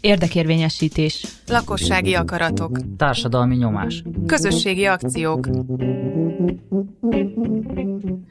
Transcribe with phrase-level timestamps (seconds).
[0.00, 1.26] Érdekérvényesítés.
[1.46, 2.78] Lakossági akaratok.
[2.96, 4.02] Társadalmi nyomás.
[4.26, 5.48] Közösségi akciók.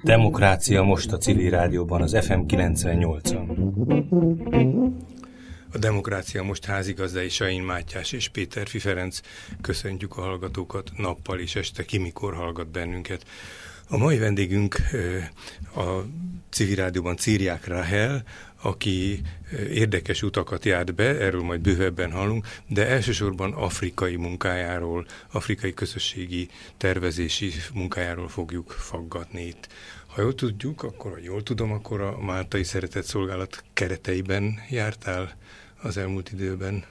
[0.04, 3.47] Demokrácia most a civil rádióban, az FM 98-on.
[5.73, 9.20] A Demokrácia most házigazdái Sain Mátyás és Péter Fiferenc.
[9.62, 13.25] Köszöntjük a hallgatókat nappal és este, ki mikor hallgat bennünket.
[13.89, 14.75] A mai vendégünk
[15.75, 15.82] a
[16.50, 18.23] civil rádióban Círiák Rahel,
[18.62, 19.21] aki
[19.70, 27.52] érdekes utakat járt be, erről majd bővebben hallunk, de elsősorban afrikai munkájáról, afrikai közösségi tervezési
[27.73, 29.68] munkájáról fogjuk faggatni itt.
[30.08, 35.35] Ha jól tudjuk, akkor, vagy jól tudom, akkor a Máltai Szeretett Szolgálat kereteiben jártál
[35.82, 36.84] az elmúlt időben.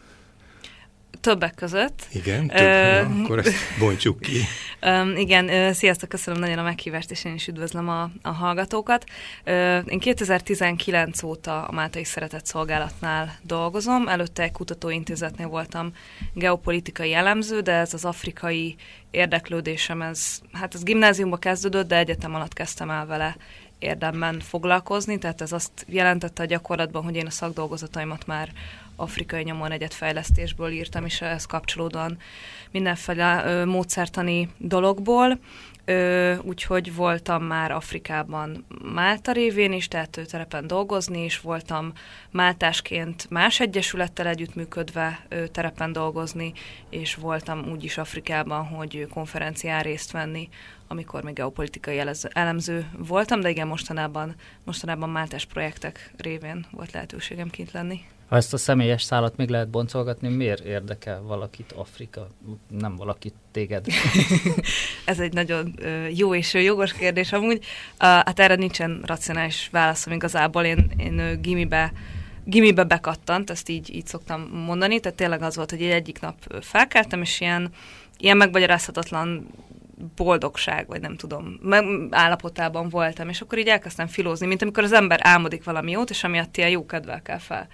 [1.21, 2.07] Többek között.
[2.13, 4.41] Igen, több, uh, na, akkor ezt bontsuk ki.
[4.83, 9.05] Um, igen, sziasztok, köszönöm nagyon a meghívást, és én is üdvözlöm a, a hallgatókat.
[9.47, 15.93] Uh, én 2019 óta a Máltai Szeretett Szolgálatnál dolgozom, előtte egy kutatóintézetnél voltam
[16.35, 18.77] geopolitikai elemző, de ez az afrikai
[19.11, 23.37] érdeklődésem, ez, hát ez gimnáziumba kezdődött, de egyetem alatt kezdtem el vele
[23.81, 28.53] érdemben foglalkozni, tehát ez azt jelentette a gyakorlatban, hogy én a szakdolgozataimat már
[29.01, 32.19] afrikai nyomon fejlesztésből írtam, és ehhez kapcsolódóan
[32.71, 35.39] mindenféle ö, módszertani dologból.
[35.85, 41.93] Ö, úgyhogy voltam már Afrikában Málta révén is, tehát terepen dolgozni is, voltam
[42.31, 46.53] Máltásként más egyesülettel együttműködve ö, terepen dolgozni,
[46.91, 50.49] és voltam úgy is Afrikában, hogy konferencián részt venni,
[50.89, 54.35] amikor még geopolitikai elemző voltam, de igen, mostanában,
[54.65, 58.01] mostanában Máltás projektek révén volt lehetőségem kint lenni.
[58.31, 62.29] Ha ezt a személyes szálat még lehet boncolgatni, miért érdekel valakit Afrika,
[62.69, 63.87] nem valakit téged?
[65.05, 65.75] Ez egy nagyon
[66.15, 67.65] jó és jogos kérdés amúgy.
[67.99, 70.65] Hát erre nincsen racionális válaszom igazából.
[70.65, 71.93] Én, én gimibe
[72.45, 76.37] gimibe bekattant, ezt így, így szoktam mondani, tehát tényleg az volt, hogy egy egyik nap
[76.61, 77.71] felkeltem, és ilyen,
[78.19, 79.49] ilyen megmagyarázhatatlan
[80.17, 81.59] boldogság, vagy nem tudom,
[82.11, 86.25] állapotában voltam, és akkor így elkezdtem filózni, mint amikor az ember álmodik valami jót, és
[86.25, 87.69] amiatt ilyen jó kedvel kell fel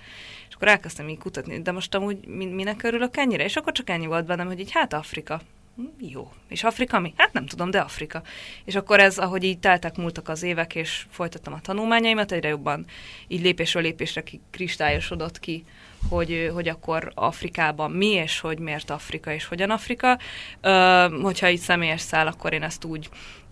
[0.57, 3.45] akkor elkezdtem így kutatni, de most amúgy minek örülök ennyire?
[3.45, 5.41] És akkor csak ennyi volt bennem, hogy így hát Afrika.
[5.77, 6.33] Hm, jó.
[6.49, 7.15] És Afrika mi?
[7.17, 8.23] Hát nem tudom, de Afrika.
[8.65, 12.85] És akkor ez, ahogy így teltek, múltak az évek, és folytattam a tanulmányaimat, egyre jobban
[13.29, 15.65] így lépésről lépésre kristályosodott ki,
[16.09, 20.19] hogy, hogy akkor Afrikában mi, és hogy miért Afrika, és hogyan Afrika.
[20.61, 23.09] Ö, hogyha így személyes szál, akkor én ezt úgy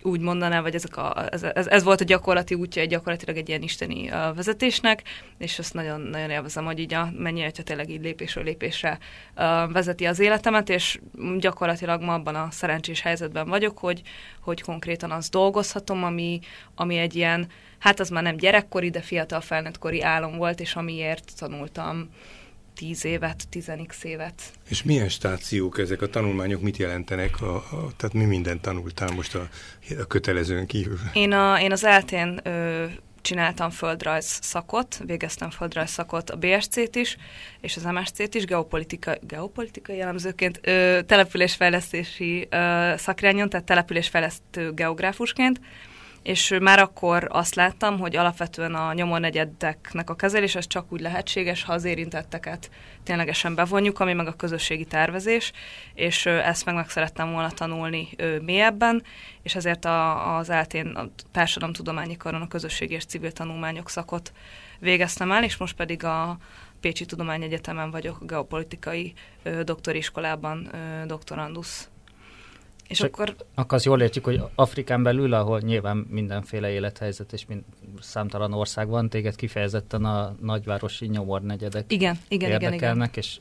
[0.06, 3.48] úgy mondaná, vagy ezek a, ez, ez, ez volt a gyakorlati útja egy gyakorlatilag egy
[3.48, 5.02] ilyen isteni uh, vezetésnek,
[5.38, 8.98] és azt nagyon, nagyon élvezem, hogy így a, mennyi, hogyha tényleg így lépésről lépésre
[9.36, 11.00] uh, vezeti az életemet, és
[11.38, 14.02] gyakorlatilag ma abban a szerencsés helyzetben vagyok, hogy,
[14.40, 16.40] hogy konkrétan azt dolgozhatom, ami,
[16.74, 17.46] ami egy ilyen,
[17.78, 22.08] hát az már nem gyerekkori, de fiatal felnőttkori álom volt, és amiért tanultam
[22.74, 24.42] tíz évet, tizenix évet.
[24.68, 27.40] És milyen stációk ezek a tanulmányok, mit jelentenek?
[27.40, 29.48] A, a, tehát mi mindent tanultál most a,
[30.00, 30.98] a kötelezőn kívül?
[31.12, 32.84] Én, a, én az eltén ö,
[33.20, 37.16] csináltam földrajz szakot, végeztem földrajz szakot, a BSC-t is,
[37.60, 45.60] és az MSC-t is, geopolitika, geopolitikai jellemzőként, ö, településfejlesztési ö, szakrányon, tehát településfejlesztő geográfusként,
[46.24, 51.62] és már akkor azt láttam, hogy alapvetően a nyomornegyedeknek a kezelés az csak úgy lehetséges,
[51.62, 52.70] ha az érintetteket
[53.02, 55.52] ténylegesen bevonjuk, ami meg a közösségi tervezés,
[55.94, 58.08] és ezt meg meg szerettem volna tanulni
[58.42, 59.02] mélyebben,
[59.42, 64.32] és ezért a, az eltén a társadalomtudományi karon a közösségi és civil tanulmányok szakot
[64.78, 66.36] végeztem el, és most pedig a
[66.80, 69.12] Pécsi Tudományegyetemen vagyok, geopolitikai
[69.64, 70.70] doktoriskolában
[71.06, 71.88] doktorandusz
[72.88, 73.36] és Csak akkor...
[73.54, 77.62] Akkor azt jól értjük, hogy Afrikán belül, ahol nyilván mindenféle élethelyzet és mind,
[78.00, 83.10] számtalan ország van, téged kifejezetten a nagyvárosi nyomornegyedek igen, igen, érdekelnek, igen, igen.
[83.14, 83.40] És,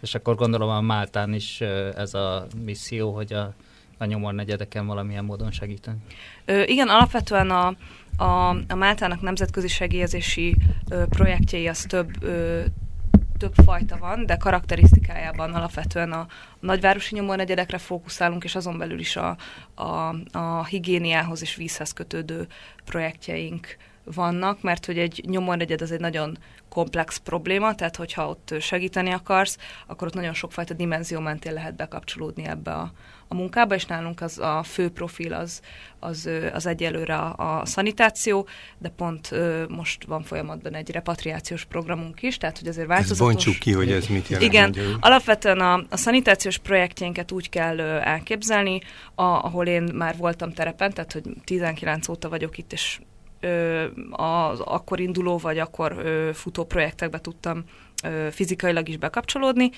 [0.00, 1.60] és akkor gondolom a Máltán is
[1.96, 3.54] ez a misszió, hogy a,
[3.98, 5.96] a nyomornegyedeken valamilyen módon segíteni.
[6.44, 7.66] Ö, igen, alapvetően a,
[8.16, 10.56] a, a Máltának nemzetközi segélyezési
[10.90, 12.62] ö, projektjei az több, ö,
[13.38, 16.26] több fajta van, de karakterisztikájában alapvetően a,
[16.60, 19.36] nagyvárosi nyomornegyedekre fókuszálunk, és azon belül is a,
[19.74, 22.46] a, a higiéniához és vízhez kötődő
[22.84, 26.38] projektjeink vannak, mert hogy egy nyomornegyed az egy nagyon
[26.68, 32.44] komplex probléma, tehát hogyha ott segíteni akarsz, akkor ott nagyon sokfajta dimenzió mentén lehet bekapcsolódni
[32.44, 32.92] ebbe a,
[33.28, 35.60] a munkába, és nálunk az a fő profil az,
[35.98, 38.46] az, az egyelőre a, a szanitáció,
[38.78, 43.20] de pont ö, most van folyamatban egy repatriációs programunk is, tehát hogy azért változatos.
[43.20, 44.52] Ezt bontsuk ki, hogy ez mit jelent.
[44.52, 44.96] Igen, magyarul.
[45.00, 48.80] alapvetően a, a szanitációs projektjénket úgy kell ö, elképzelni,
[49.14, 53.00] a, ahol én már voltam terepen, tehát hogy 19 óta vagyok itt, és
[54.10, 56.02] az akkor induló vagy akkor
[56.34, 57.64] futó projektekbe tudtam
[58.30, 59.70] fizikailag is bekapcsolódni.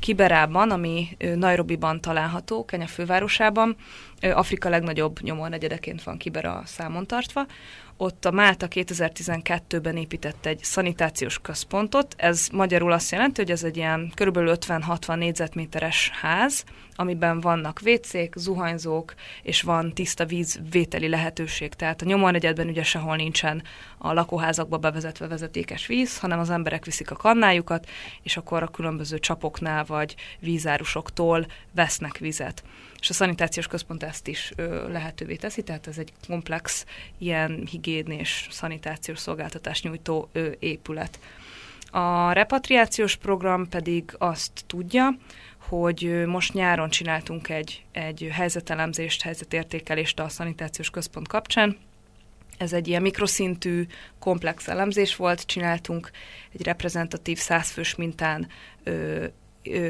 [0.00, 3.76] Kiberában, ami Nairobiban található, Kenya fővárosában,
[4.20, 7.46] Afrika legnagyobb nyomornegyedeként van Kibera számon tartva.
[7.96, 12.14] Ott a Málta 2012-ben épített egy szanitációs központot.
[12.18, 14.38] Ez magyarul azt jelenti, hogy ez egy ilyen kb.
[14.38, 21.74] 50-60 négyzetméteres ház, amiben vannak WC-k, zuhanyzók, és van tiszta víz vételi lehetőség.
[21.74, 23.62] Tehát a nyomornegyedben ugye sehol nincsen
[23.98, 27.88] a lakóházakba bevezetve vezetékes víz, hanem az emberek viszik a kannájukat,
[28.22, 32.62] és akkor a különböző csapoknál vagy vízárusoktól vesznek vizet
[33.02, 36.86] és a szanitációs központ ezt is ö, lehetővé teszi, tehát ez egy komplex
[37.18, 41.18] ilyen higién és szanitációs szolgáltatás nyújtó ö, épület.
[41.90, 45.16] A repatriációs program pedig azt tudja,
[45.68, 51.76] hogy most nyáron csináltunk egy, egy helyzetelemzést, helyzetértékelést a szanitációs központ kapcsán.
[52.58, 53.86] Ez egy ilyen mikroszintű,
[54.18, 56.10] komplex elemzés volt, csináltunk
[56.52, 58.48] egy reprezentatív százfős mintán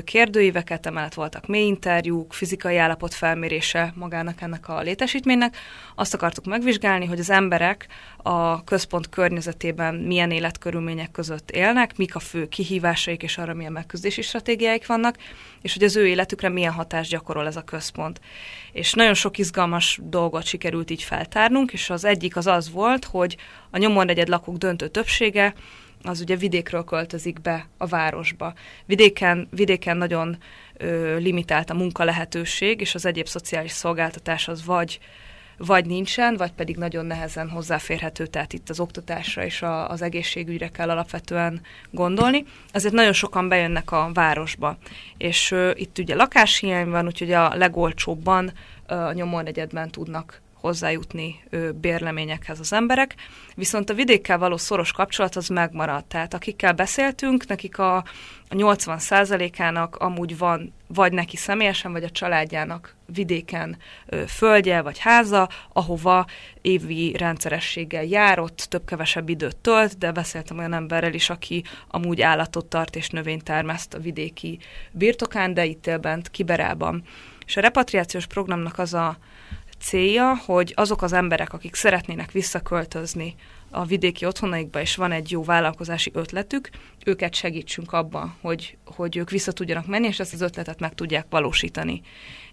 [0.05, 5.57] kérdőíveket, emellett voltak mély interjúk, fizikai állapot felmérése magának ennek a létesítménynek.
[5.95, 7.87] Azt akartuk megvizsgálni, hogy az emberek
[8.17, 14.23] a központ környezetében milyen életkörülmények között élnek, mik a fő kihívásaik, és arra milyen megküzdési
[14.23, 15.17] stratégiáik vannak,
[15.63, 18.21] és hogy az ő életükre milyen hatást gyakorol ez a központ.
[18.73, 23.37] És nagyon sok izgalmas dolgot sikerült így feltárnunk, és az egyik az az volt, hogy
[23.71, 25.55] a nyomornegyed lakók döntő többsége
[26.03, 28.55] az ugye vidékről költözik be a városba.
[28.87, 30.37] Vidéken, vidéken nagyon
[30.77, 35.01] ö, limitált a munka lehetőség, és az egyéb szociális szolgáltatás az vagy
[35.57, 40.69] vagy nincsen, vagy pedig nagyon nehezen hozzáférhető, tehát itt az oktatásra és a, az egészségügyre
[40.69, 41.61] kell alapvetően
[41.91, 42.45] gondolni.
[42.71, 44.79] Ezért nagyon sokan bejönnek a városba,
[45.17, 48.53] és ö, itt ugye lakáshiány van, úgyhogy a legolcsóbban
[48.87, 51.43] a nyomornegyedben tudnak hozzájutni
[51.81, 53.15] bérleményekhez az emberek,
[53.55, 56.07] viszont a vidékkel való szoros kapcsolat az megmaradt.
[56.07, 57.97] Tehát akikkel beszéltünk, nekik a,
[58.49, 63.77] a 80%-ának amúgy van vagy neki személyesen, vagy a családjának vidéken
[64.07, 66.27] ö, földje vagy háza, ahova
[66.61, 72.97] évi rendszerességgel járott, több-kevesebb időt tölt, de beszéltem olyan emberrel is, aki amúgy állatot tart
[72.97, 74.59] és növényt termeszt a vidéki
[74.91, 77.03] birtokán, de itt él bent Kiberában.
[77.47, 79.19] És a repatriációs programnak az a
[79.83, 83.35] célja, hogy azok az emberek, akik szeretnének visszaköltözni
[83.71, 86.71] a vidéki otthonaikba, és van egy jó vállalkozási ötletük,
[87.05, 91.27] őket segítsünk abban, hogy, hogy ők vissza tudjanak menni, és ezt az ötletet meg tudják
[91.31, 92.01] valósítani.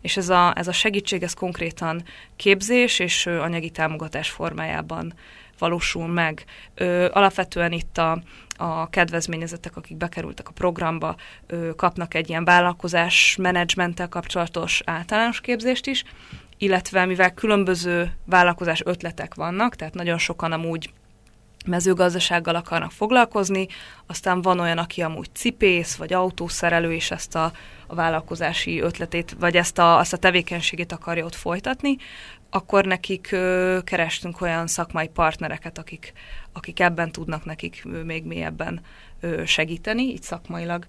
[0.01, 2.03] És ez a, ez a segítség, ez konkrétan
[2.35, 5.13] képzés és anyagi támogatás formájában
[5.57, 6.45] valósul meg.
[6.75, 8.21] Ö, alapvetően itt a,
[8.57, 11.15] a kedvezményezettek, akik bekerültek a programba,
[11.47, 16.03] ö, kapnak egy ilyen vállalkozás menedzsmenttel kapcsolatos általános képzést is,
[16.61, 20.89] illetve mivel különböző vállalkozás ötletek vannak, tehát nagyon sokan amúgy
[21.65, 23.67] mezőgazdasággal akarnak foglalkozni,
[24.05, 27.51] aztán van olyan, aki amúgy cipész, vagy autószerelő, és ezt a,
[27.87, 31.97] a vállalkozási ötletét, vagy ezt a, azt a tevékenységét akarja ott folytatni,
[32.49, 36.13] akkor nekik ö, kerestünk olyan szakmai partnereket, akik,
[36.53, 38.81] akik ebben tudnak nekik ö, még mélyebben
[39.19, 40.85] ö, segíteni, így szakmailag.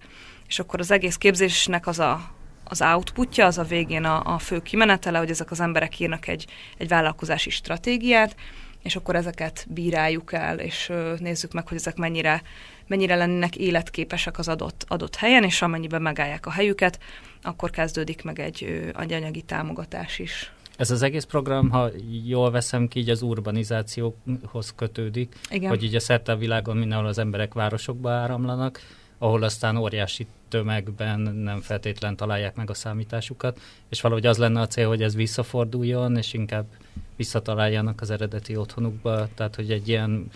[0.47, 2.35] És akkor az egész képzésnek az a,
[2.71, 6.47] az outputja, az a végén a, a fő kimenetele, hogy ezek az emberek írnak egy,
[6.79, 8.37] egy vállalkozási stratégiát,
[8.83, 12.43] és akkor ezeket bíráljuk el, és nézzük meg, hogy ezek mennyire,
[12.87, 16.99] mennyire lennének életképesek az adott, adott helyen, és amennyiben megállják a helyüket,
[17.43, 20.53] akkor kezdődik meg egy anyagi támogatás is.
[20.77, 21.91] Ez az egész program, ha
[22.25, 25.69] jól veszem ki, így az urbanizációhoz kötődik, Igen.
[25.69, 28.81] hogy így a szerte a világon mindenhol az emberek városokba áramlanak,
[29.23, 34.67] ahol aztán óriási tömegben nem feltétlen találják meg a számításukat, és valahogy az lenne a
[34.67, 36.67] cél, hogy ez visszaforduljon, és inkább
[37.17, 40.31] visszataláljanak az eredeti otthonukba, tehát hogy egy ilyen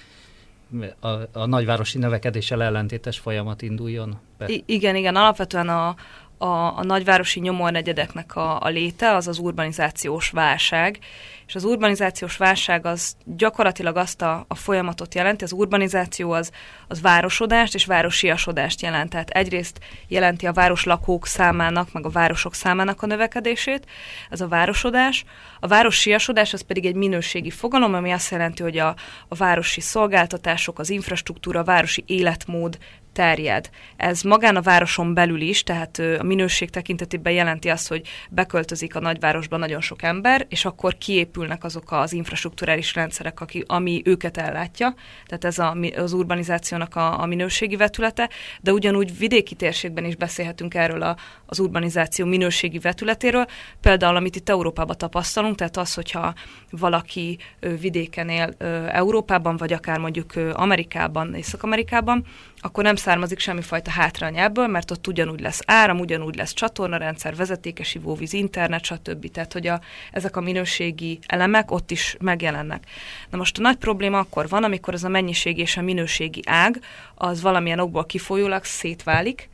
[1.00, 4.48] a, a nagyvárosi növekedéssel ellentétes folyamat induljon be.
[4.48, 5.94] I- igen, igen, alapvetően a,
[6.38, 10.98] a, a nagyvárosi nyomornegyedeknek a, a léte, az az urbanizációs válság,
[11.46, 16.50] és az urbanizációs válság az gyakorlatilag azt a, a folyamatot jelenti, az urbanizáció az,
[16.88, 19.10] az városodást és városiasodást jelent.
[19.10, 23.86] Tehát egyrészt jelenti a városlakók számának, meg a városok számának a növekedését,
[24.30, 25.24] ez a városodás.
[25.60, 28.94] A városiasodás az pedig egy minőségi fogalom, ami azt jelenti, hogy a,
[29.28, 32.78] a városi szolgáltatások, az infrastruktúra, a városi életmód
[33.14, 33.70] terjed.
[33.96, 39.00] Ez magán a városon belül is, tehát a minőség tekintetében jelenti azt, hogy beköltözik a
[39.00, 40.98] nagyvárosba nagyon sok ember, és akkor
[41.34, 44.94] kiépülnek azok az infrastruktúrális rendszerek, aki, ami őket ellátja,
[45.26, 50.74] tehát ez a, az urbanizációnak a, a minőségi vetülete, de ugyanúgy vidéki térségben is beszélhetünk
[50.74, 53.46] erről a, az urbanizáció minőségi vetületéről,
[53.80, 56.34] például amit itt Európában tapasztalunk, tehát az, hogyha
[56.70, 57.38] valaki
[57.80, 58.54] vidéken él
[58.88, 62.26] Európában, vagy akár mondjuk Amerikában, Észak-Amerikában,
[62.64, 67.94] akkor nem származik semmifajta hátrány ebből, mert ott ugyanúgy lesz áram, ugyanúgy lesz csatornarendszer, vezetékes
[67.94, 69.30] ivóvíz, internet, stb.
[69.30, 69.80] Tehát, hogy a,
[70.12, 72.84] ezek a minőségi elemek ott is megjelennek.
[73.30, 76.80] Na most a nagy probléma akkor van, amikor az a mennyiségi és a minőségi ág
[77.14, 79.48] az valamilyen okból kifolyólag szétválik,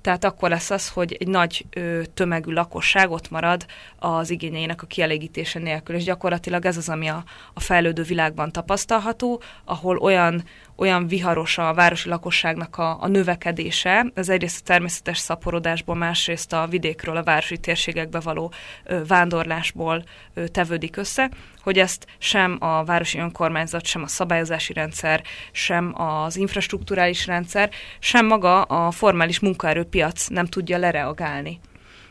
[0.00, 3.66] tehát akkor lesz az, hogy egy nagy ö, tömegű lakosság ott marad
[3.98, 7.24] az igényeinek a kielégítése nélkül, és gyakorlatilag ez az, ami a,
[7.54, 10.44] a fejlődő világban tapasztalható, ahol olyan
[10.78, 16.66] olyan viharos a városi lakosságnak a, a növekedése, ez egyrészt a természetes szaporodásból, másrészt a
[16.66, 18.52] vidékről a városi térségekbe való
[18.84, 20.04] ö, vándorlásból
[20.34, 21.30] ö, tevődik össze,
[21.62, 28.26] hogy ezt sem a városi önkormányzat, sem a szabályozási rendszer, sem az infrastruktúrális rendszer, sem
[28.26, 31.60] maga a formális munkaerőpiac nem tudja lereagálni.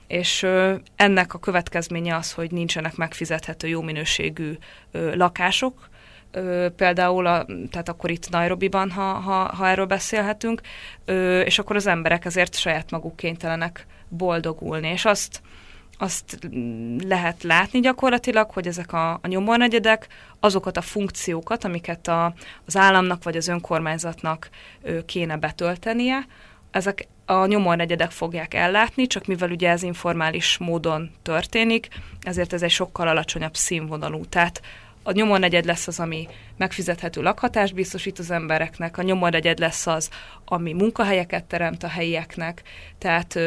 [0.08, 0.46] És
[0.96, 4.58] ennek a következménye az, hogy nincsenek megfizethető jó minőségű
[4.92, 5.90] lakások,
[6.76, 10.62] például, a, tehát akkor itt Nairobiban, ha, ha, ha erről beszélhetünk,
[11.46, 15.42] és akkor az emberek azért saját maguk kénytelenek boldogulni, és azt
[16.00, 16.40] azt
[17.08, 20.08] lehet látni gyakorlatilag, hogy ezek a, a nyomornegyedek
[20.40, 22.34] azokat a funkciókat, amiket a,
[22.66, 24.50] az államnak vagy az önkormányzatnak
[24.82, 26.26] ö, kéne betöltenie,
[26.72, 31.88] ezek a nyomornegyedek fogják ellátni, csak mivel ugye ez informális módon történik,
[32.22, 34.26] ezért ez egy sokkal alacsonyabb színvonalú.
[34.26, 34.62] Tehát
[35.08, 40.10] a nyomornegyed lesz az, ami megfizethető lakhatást biztosít az embereknek, a nyomornegyed lesz az,
[40.46, 42.62] ami munkahelyeket teremt a helyieknek,
[42.98, 43.40] tehát,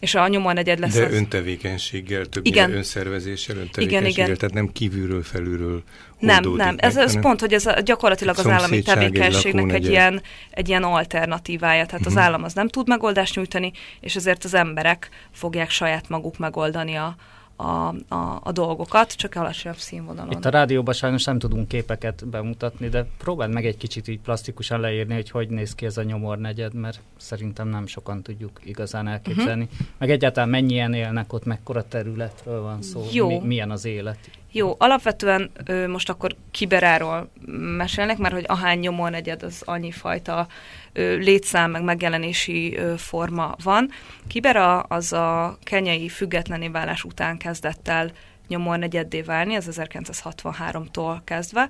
[0.00, 1.12] és a nyomornegyed lesz De az...
[1.12, 2.72] öntevékenységgel, több igen.
[2.72, 4.36] önszervezéssel, öntevékenységgel, igen, igen.
[4.36, 5.82] tehát nem kívülről, felülről
[6.18, 10.22] Nem, nem, ez, ez pont, hogy ez a, gyakorlatilag az állami tevékenységnek egy, egy ilyen,
[10.50, 12.22] egy ilyen alternatívája, tehát az mhm.
[12.22, 17.16] állam az nem tud megoldást nyújtani, és ezért az emberek fogják saját maguk megoldani a,
[17.60, 20.32] a, a, a dolgokat, csak alacsonyabb színvonalon.
[20.32, 24.80] Itt a rádióban sajnos nem tudunk képeket bemutatni, de próbáld meg egy kicsit így plastikusan
[24.80, 29.08] leírni, hogy hogy néz ki ez a nyomor negyed, mert szerintem nem sokan tudjuk igazán
[29.08, 29.68] elképzelni.
[29.72, 29.86] Uh-huh.
[29.98, 33.28] Meg egyáltalán mennyien élnek ott, mekkora területről van szó, Jó.
[33.28, 34.18] Mi, milyen az élet.
[34.52, 37.30] Jó, alapvetően ö, most akkor kiberáról
[37.76, 40.46] mesélnek, mert hogy ahány nyomor negyed, az annyi fajta
[40.92, 43.90] létszám, meg megjelenési forma van.
[44.26, 48.10] Kibera az a kenyai függetlené válás után kezdett el
[48.48, 51.68] nyomor negyeddé válni, ez 1963-tól kezdve.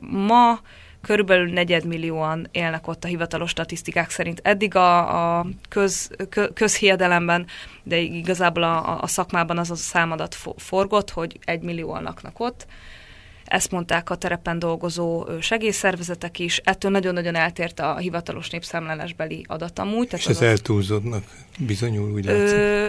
[0.00, 0.60] Ma
[1.00, 4.40] körülbelül negyedmillióan élnek ott a hivatalos statisztikák szerint.
[4.42, 7.46] Eddig a, a köz, kö, közhiedelemben,
[7.82, 12.66] de igazából a, a szakmában az a számadat forgott, hogy egy millióan laknak ott.
[13.44, 16.60] Ezt mondták a terepen dolgozó segélyszervezetek is.
[16.64, 20.08] Ettől nagyon-nagyon eltért a hivatalos népszámlálásbeli adat amúgy.
[20.12, 21.24] És ez eltúlzódnak
[21.58, 22.56] bizonyul, úgy látszik.
[22.56, 22.88] Ö,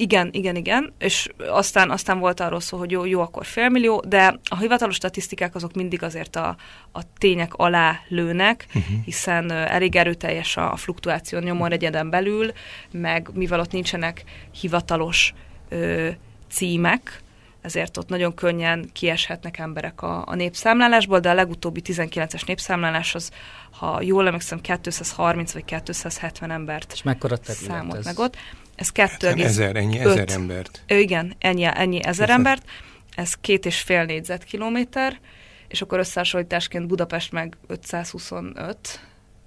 [0.00, 4.40] igen, igen, igen, és aztán, aztán volt arról szó, hogy jó, jó, akkor félmillió, de
[4.44, 6.56] a hivatalos statisztikák azok mindig azért a,
[6.92, 9.04] a tények alá lőnek, uh-huh.
[9.04, 12.52] hiszen elég erőteljes a, a fluktuáció nyomor egyeden belül,
[12.90, 14.24] meg mivel ott nincsenek
[14.60, 15.34] hivatalos
[15.68, 16.08] ö,
[16.50, 17.22] címek,
[17.60, 23.30] ezért ott nagyon könnyen kieshetnek emberek a, a népszámlálásból, de a legutóbbi 19-es népszámlálás az,
[23.70, 28.04] ha jól emlékszem, 230 vagy 270 embert És mekkora számolt ez?
[28.04, 28.36] meg ott.
[28.74, 30.82] Ez 2, hát ezer, ennyi ezer embert.
[30.86, 32.34] Ő, igen, ennyi, ennyi ezer Köszön.
[32.34, 32.70] embert.
[33.14, 35.20] Ez két és fél négyzetkilométer,
[35.68, 39.00] és akkor összehasonlításként Budapest meg 525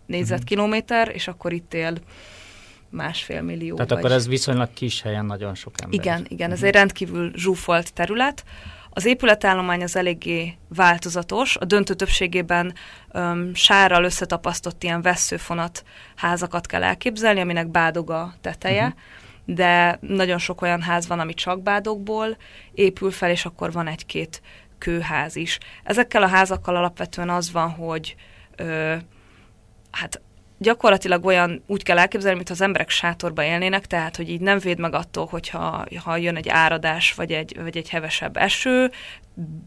[0.06, 1.98] négyzetkilométer, és akkor itt él
[2.94, 3.76] másfél millió.
[3.76, 4.00] Tehát vagy...
[4.00, 6.00] akkor ez viszonylag kis helyen nagyon sok ember.
[6.00, 8.44] Igen, igen, ez egy rendkívül zsúfolt terület.
[8.90, 12.74] Az épületállomány az eléggé változatos, a döntő többségében
[13.12, 15.84] öm, sárral összetapasztott ilyen veszőfonat
[16.16, 19.02] házakat kell elképzelni, aminek bádog a teteje, uh-huh
[19.46, 22.38] de nagyon sok olyan ház van, ami csak bádokból
[22.74, 24.42] épül fel, és akkor van egy-két
[24.78, 25.58] kőház is.
[25.84, 28.16] Ezekkel a házakkal alapvetően az van, hogy
[28.56, 28.96] ö,
[29.92, 30.22] hát
[30.64, 34.80] gyakorlatilag olyan úgy kell elképzelni, mintha az emberek sátorba élnének, tehát hogy így nem véd
[34.80, 38.92] meg attól, hogyha ha jön egy áradás, vagy egy, vagy egy hevesebb eső,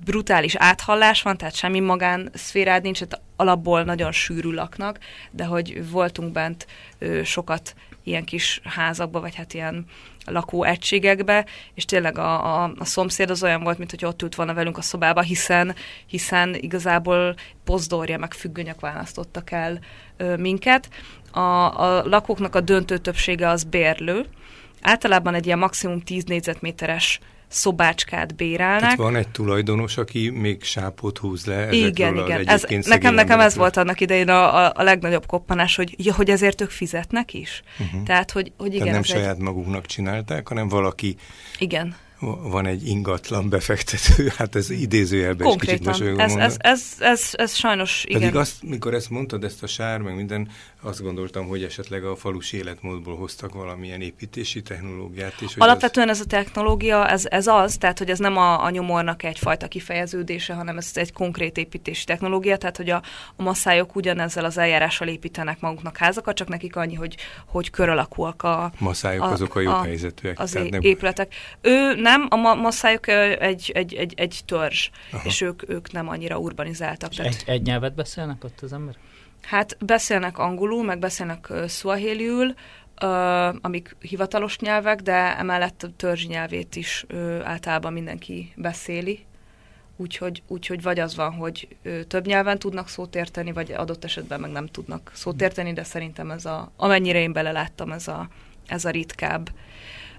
[0.04, 4.98] brutális áthallás van, tehát semmi magán szférád nincs, tehát alapból nagyon sűrű laknak,
[5.30, 6.66] de hogy voltunk bent
[6.98, 7.74] ö, sokat
[8.06, 9.84] ilyen kis házakba, vagy hát ilyen
[10.24, 14.78] lakóegységekbe, és tényleg a, a, a szomszéd az olyan volt, mint ott ült volna velünk
[14.78, 15.74] a szobába, hiszen,
[16.06, 17.34] hiszen igazából
[17.64, 19.78] pozdorja, meg függönyök választottak el
[20.16, 20.88] ö, minket.
[21.30, 24.26] A, a lakóknak a döntő többsége az bérlő,
[24.80, 28.80] általában egy ilyen maximum 10 négyzetméteres szobácskát bérelnek.
[28.80, 32.48] Tehát van egy tulajdonos, aki még sápot húz le Igen, igen.
[32.48, 36.30] Ez, nekem nekem ez volt annak idején a, a, a legnagyobb koppanás, hogy, ja, hogy
[36.30, 37.62] ezért ők fizetnek is.
[37.78, 38.02] Uh-huh.
[38.02, 38.78] Tehát, hogy, hogy igen.
[38.78, 39.42] Tehát nem saját egy...
[39.42, 41.16] maguknak csinálták, hanem valaki
[41.58, 47.30] igen van egy ingatlan befektető, hát ez idézőjelben is kicsit most ez, ez, ez, ez,
[47.32, 48.20] ez sajnos, igen.
[48.20, 50.48] Pedig azt, mikor ezt mondtad, ezt a sár, meg minden,
[50.82, 55.56] azt gondoltam, hogy esetleg a falusi életmódból hoztak valamilyen építési technológiát is.
[55.56, 56.18] Alapvetően az...
[56.18, 60.54] ez a technológia, ez, ez az, tehát hogy ez nem a, a nyomornak egyfajta kifejeződése,
[60.54, 63.02] hanem ez egy konkrét építési technológia, tehát hogy a,
[63.36, 68.42] a masszájok ugyanezzel az eljárással építenek maguknak házakat, csak nekik annyi, hogy, hogy kör alakúak
[68.42, 68.72] a...
[68.78, 70.40] Masszájok a, azok a jobb a, helyzetűek.
[70.40, 70.80] Az tehát nem...
[70.80, 71.34] épületek.
[71.60, 75.22] Ő nem, a masszájok egy, egy, egy, egy törzs, Aha.
[75.24, 77.14] és ők, ők nem annyira urbanizáltak.
[77.14, 77.32] Tehát...
[77.32, 79.00] Egy, egy nyelvet beszélnek ott az emberek?
[79.42, 82.54] Hát beszélnek angolul, meg beszélnek uh, szuahéliül,
[83.02, 89.24] uh, amik hivatalos nyelvek, de emellett a törzsi nyelvét is uh, általában mindenki beszéli.
[89.96, 94.40] Úgyhogy, úgyhogy vagy az van, hogy ö, több nyelven tudnak szót érteni, vagy adott esetben
[94.40, 98.28] meg nem tudnak szót érteni, de szerintem ez a, amennyire én beleláttam, ez a,
[98.66, 99.50] ez a ritkább.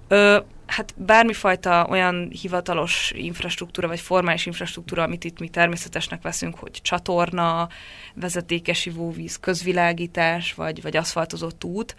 [0.07, 6.71] Ö, hát bármifajta olyan hivatalos infrastruktúra, vagy formális infrastruktúra, amit itt mi természetesnek veszünk, hogy
[6.71, 7.69] csatorna,
[8.13, 11.95] vezetékes ivóvíz, közvilágítás, vagy, vagy aszfaltozott út,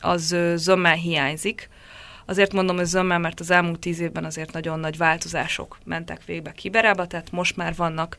[0.00, 1.68] az zömmel hiányzik.
[2.26, 6.52] Azért mondom, hogy zömmel, mert az elmúlt tíz évben azért nagyon nagy változások mentek végbe
[6.52, 8.16] Kiberába, tehát most már vannak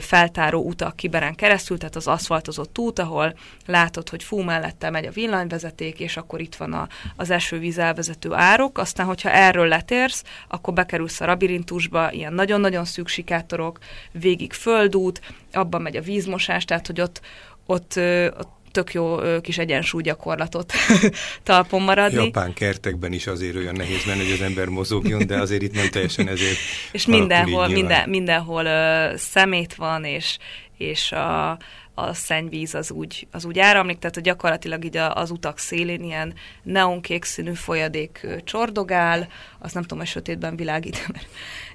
[0.00, 3.34] feltáró utak Kiberen keresztül, tehát az aszfaltozott út, ahol
[3.66, 8.32] látod, hogy fú, mellette megy a villanyvezeték, és akkor itt van a, az esővíz elvezető
[8.32, 13.78] árok, aztán, hogyha erről letérsz, akkor bekerülsz a labirintusba, ilyen nagyon-nagyon szűk sikátorok,
[14.12, 15.20] végig földút,
[15.52, 17.20] abban megy a vízmosás, tehát, hogy ott,
[17.66, 17.98] ott,
[18.38, 20.72] ott tök jó kis egyensúlygyakorlatot
[21.42, 22.24] talpon maradni.
[22.24, 25.88] Japán kertekben is azért olyan nehéz menni, hogy az ember mozogjon, de azért itt nem
[25.88, 26.56] teljesen ezért.
[26.92, 30.38] és mindenhol, minden, mindenhol uh, szemét van, és,
[30.78, 31.58] és a,
[31.94, 37.24] a szennyvíz az úgy, az úgy áramlik, tehát gyakorlatilag így az utak szélén ilyen neonkék
[37.24, 39.28] színű folyadék csordogál,
[39.58, 41.26] azt nem tudom, hogy sötétben világít, mert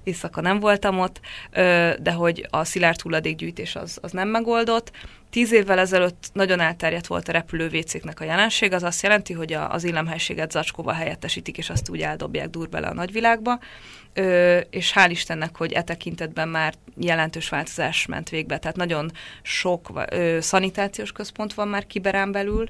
[0.04, 1.20] éjszaka nem voltam ott,
[2.00, 4.92] de hogy a szilárd hulladékgyűjtés az, az nem megoldott.
[5.30, 9.72] Tíz évvel ezelőtt nagyon elterjedt volt a repülővécéknek a jelenség, az azt jelenti, hogy a,
[9.72, 13.60] az illemhelységet zacskóval helyettesítik, és azt úgy eldobják dur bele a nagyvilágba,
[14.14, 19.12] Ö, és hál' Istennek, hogy e tekintetben már jelentős változás ment végbe, tehát nagyon
[19.42, 22.70] sok ö, szanitációs központ van már Kiberán belül,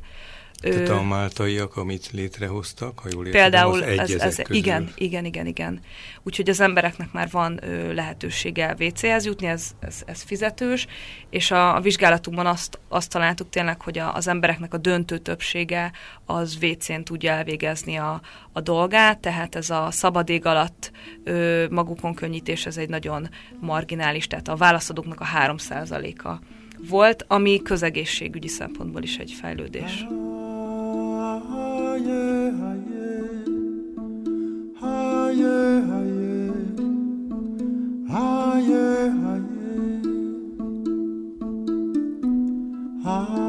[0.60, 5.46] tehát a máltaiak, amit létrehoztak, ha jól értem, Például az ez, ez, igen, igen, igen,
[5.46, 5.80] igen.
[6.24, 10.88] Úgyhogy az embereknek már van ö, lehetősége WC-hez jutni, ez, ez, ez fizetős,
[11.30, 15.92] és a, a vizsgálatunkban azt, azt találtuk tényleg, hogy a, az embereknek a döntő többsége
[16.26, 20.92] az WC-n tudja elvégezni a, a dolgát, tehát ez a szabad ég alatt
[21.24, 26.30] ö, magukon könnyítés, ez egy nagyon marginális, tehát a válaszadóknak a 3%-a
[26.90, 30.06] volt, ami közegészségügyi szempontból is egy fejlődés.
[43.12, 43.49] Ah.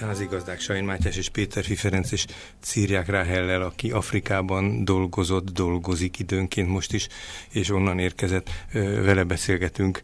[0.00, 2.26] Az igazdák Sajn Mátyás és Péter Ferenc és
[2.60, 7.08] Círják Ráhellel, aki Afrikában dolgozott, dolgozik időnként most is,
[7.50, 8.50] és onnan érkezett.
[8.72, 10.00] Vele beszélgetünk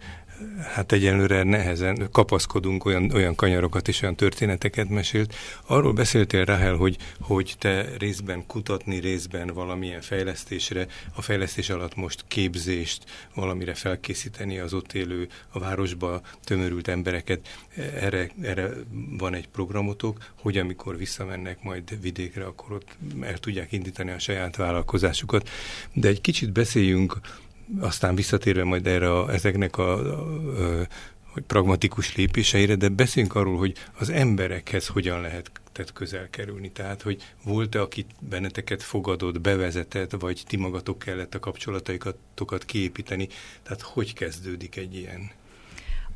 [0.74, 5.34] hát egyenlőre nehezen kapaszkodunk, olyan, olyan kanyarokat és olyan történeteket mesélt.
[5.66, 12.24] Arról beszéltél, Rahel, hogy, hogy te részben kutatni, részben valamilyen fejlesztésre, a fejlesztés alatt most
[12.28, 17.48] képzést, valamire felkészíteni az ott élő, a városba tömörült embereket.
[17.94, 18.70] Erre, erre
[19.18, 24.56] van egy programotok, hogy amikor visszamennek majd vidékre, akkor ott el tudják indítani a saját
[24.56, 25.48] vállalkozásukat.
[25.92, 27.20] De egy kicsit beszéljünk
[27.80, 30.86] aztán visszatérve majd erre a, ezeknek a, a, a
[31.32, 36.70] hogy pragmatikus lépéseire, de beszéljünk arról, hogy az emberekhez hogyan lehet tehát közel kerülni.
[36.70, 43.28] Tehát, hogy volt-e, aki benneteket fogadott, bevezetett, vagy ti magatok kellett a kapcsolataitokat kiépíteni.
[43.62, 45.30] Tehát hogy kezdődik egy ilyen?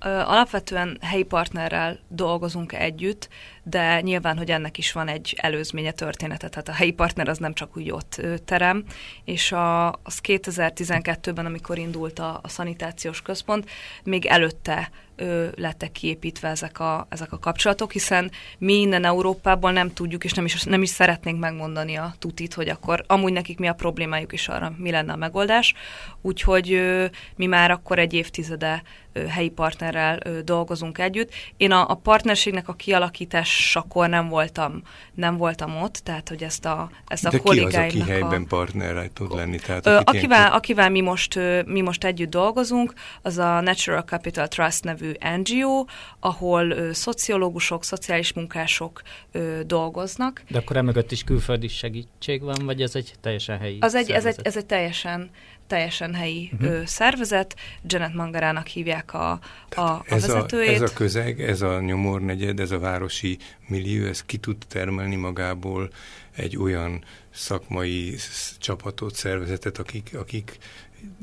[0.01, 3.29] Alapvetően helyi partnerrel dolgozunk együtt,
[3.63, 7.55] de nyilván, hogy ennek is van egy előzménye története, tehát a helyi partner az nem
[7.55, 8.85] csak úgy ott terem,
[9.25, 13.71] és a, az 2012-ben, amikor indult a, a szanitációs központ,
[14.05, 19.93] még előtte ö, lettek kiépítve ezek a, ezek a kapcsolatok, hiszen mi innen Európából nem
[19.93, 23.67] tudjuk, és nem is, nem is szeretnénk megmondani a tutit, hogy akkor amúgy nekik mi
[23.67, 25.75] a problémájuk, és arra mi lenne a megoldás.
[26.21, 27.05] Úgyhogy ö,
[27.37, 28.83] mi már akkor egy évtizede
[29.29, 31.33] helyi partnerrel dolgozunk együtt.
[31.57, 34.83] Én a, a partnerségnek a kialakításakor nem voltam,
[35.15, 38.47] nem voltam ott, tehát hogy ezt a, ezt a De ki az, aki helyben a...
[38.47, 39.59] partnerrel tud lenni?
[39.59, 40.53] Tehát, ö, akivel, ilyen...
[40.53, 45.85] akivel mi, most, mi most együtt dolgozunk, az a Natural Capital Trust nevű nevű NGO,
[46.21, 49.03] ahol ö, szociológusok, szociális munkások
[49.33, 50.43] ö, dolgoznak.
[50.49, 54.25] De akkor emögött is külföldi segítség van, vagy ez egy teljesen helyi az egy, ez,
[54.25, 55.31] egy, ez egy teljesen
[55.67, 56.71] teljesen helyi uh-huh.
[56.71, 57.57] ö, szervezet.
[57.87, 60.81] Janet Mangarának hívják a, a, a ez vezetőjét.
[60.81, 65.17] A, ez a közeg, ez a nyomornegyed, ez a városi millió, ez ki tud termelni
[65.17, 65.91] magából
[66.37, 68.15] egy olyan szakmai
[68.59, 70.59] csapatot, szervezetet, akik, akik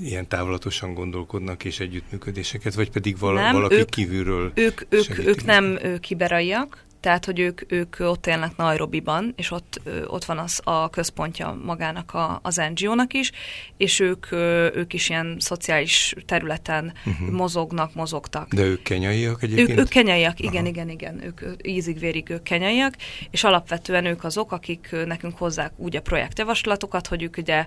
[0.01, 5.43] ilyen távlatosan gondolkodnak és együttműködéseket, vagy pedig val- nem, valaki ők, kívülről ők, ők, ők
[5.43, 10.89] nem kiberaiak, tehát, hogy ők, ők ott élnek Nairobiban, és ott, ott van az a
[10.89, 13.31] központja magának a, az NGO-nak is,
[13.77, 14.31] és ők,
[14.75, 17.29] ők is ilyen szociális területen uh-huh.
[17.29, 18.53] mozognak, mozogtak.
[18.53, 19.69] De ők kenyaiak egyébként?
[19.69, 20.67] Ők, ők kenyaiak, igen, Aha.
[20.67, 22.95] igen, igen, ők ízig-vérig ők kenyaiak,
[23.31, 27.65] és alapvetően ők azok, akik nekünk hozzák úgy a projektjavaslatokat, hogy ők ugye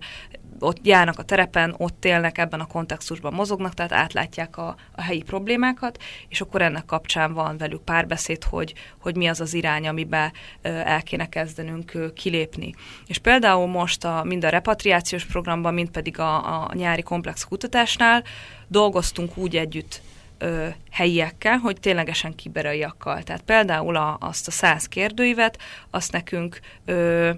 [0.58, 5.22] ott járnak a terepen, ott élnek, ebben a kontextusban mozognak, tehát átlátják a, a helyi
[5.22, 10.32] problémákat, és akkor ennek kapcsán van velük párbeszéd, hogy, hogy mi az az irány, amiben
[10.62, 12.74] el kéne kezdenünk kilépni.
[13.06, 18.24] És például most a, mind a repatriációs programban, mind pedig a, a nyári komplex kutatásnál
[18.68, 20.00] dolgoztunk úgy együtt
[20.38, 23.22] ö, helyiekkel, hogy ténylegesen kiberaiakkal.
[23.22, 25.58] Tehát például a, azt a száz kérdőívet,
[25.90, 27.30] azt nekünk ö,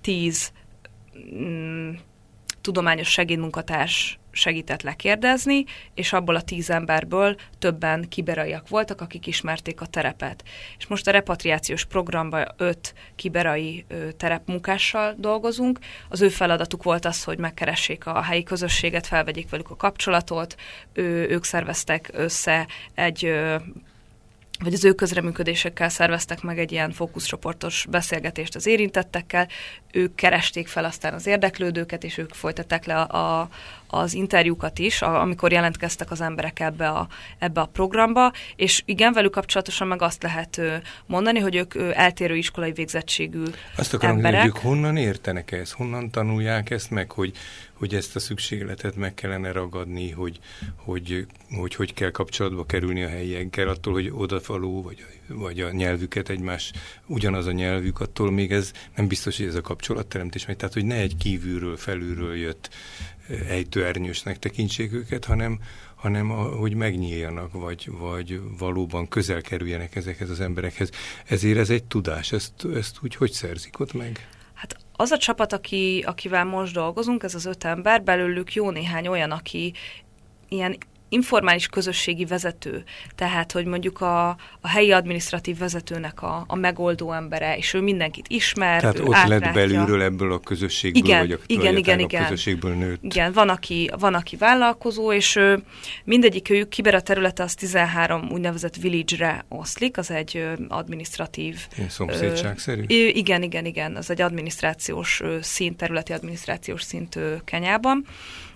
[0.00, 0.52] tíz
[1.34, 1.90] mm,
[2.60, 5.64] tudományos segédmunkatárs segített lekérdezni,
[5.94, 10.44] és abból a tíz emberből többen kiberaiak voltak, akik ismerték a terepet.
[10.78, 15.78] És most a repatriációs programban öt kiberai ö, terepmunkással dolgozunk.
[16.08, 20.56] Az ő feladatuk volt az, hogy megkeressék a helyi közösséget, felvegyék velük a kapcsolatot,
[20.92, 23.56] ő, ők szerveztek össze egy ö,
[24.62, 29.48] vagy az ő közreműködésekkel szerveztek meg egy ilyen fókuszcsoportos beszélgetést az érintettekkel,
[29.92, 33.48] ők keresték fel aztán az érdeklődőket, és ők folytatták le a, a,
[33.90, 39.12] az interjúkat is, a, amikor jelentkeztek az emberek ebbe a, ebbe a programba, és igen,
[39.12, 40.60] velük kapcsolatosan meg azt lehet
[41.06, 43.42] mondani, hogy ők eltérő iskolai végzettségű
[43.76, 44.40] Azt akarom emberek.
[44.40, 47.32] hogy ők honnan értenek ezt, honnan tanulják ezt meg, hogy,
[47.72, 50.38] hogy ezt a szükségletet meg kellene ragadni, hogy
[50.76, 56.28] hogy, hogy, hogy kell kapcsolatba kerülni a helyiekkel, attól, hogy odafaló, vagy, vagy a nyelvüket
[56.28, 56.72] egymás,
[57.06, 60.56] ugyanaz a nyelvük, attól még ez nem biztos, hogy ez a kapcsolatteremtés megy.
[60.56, 62.70] Tehát, hogy ne egy kívülről, felülről jött
[63.48, 65.58] ejtőernyősnek tekintsék őket, hanem,
[65.94, 70.90] hanem a, hogy megnyíljanak, vagy, vagy valóban közel kerüljenek ezekhez az emberekhez.
[71.26, 74.28] Ezért ez egy tudás, ezt, ezt úgy hogy szerzik ott meg?
[74.54, 79.06] Hát az a csapat, aki, akivel most dolgozunk, ez az öt ember, belőlük jó néhány
[79.06, 79.72] olyan, aki
[80.48, 80.78] ilyen
[81.10, 82.82] informális közösségi vezető,
[83.14, 84.28] tehát, hogy mondjuk a,
[84.60, 89.52] a helyi adminisztratív vezetőnek a, a megoldó embere, és ő mindenkit ismer, Tehát ott lett
[89.52, 92.22] belülről ebből a közösségből, igen, vagy a, igen, igen, igen.
[92.22, 93.02] közösségből nőtt.
[93.02, 95.62] Igen, van aki, van, aki vállalkozó, és ő,
[96.04, 101.56] mindegyik őjük kiber a területe az 13 úgynevezett village-re oszlik, az egy ö, adminisztratív...
[101.88, 102.80] Szomszédságszerű?
[102.80, 108.06] Ö, igen, igen, igen, az egy adminisztrációs szint, területi adminisztrációs szint Kenyában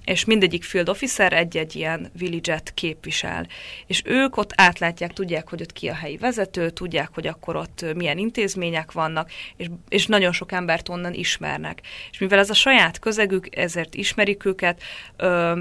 [0.05, 3.47] és mindegyik field officer egy-egy ilyen village-et képvisel.
[3.87, 7.85] És ők ott átlátják, tudják, hogy ott ki a helyi vezető, tudják, hogy akkor ott
[7.95, 11.81] milyen intézmények vannak, és, és nagyon sok embert onnan ismernek.
[12.11, 14.83] És mivel ez a saját közegük, ezért ismerik őket,
[15.17, 15.61] ö,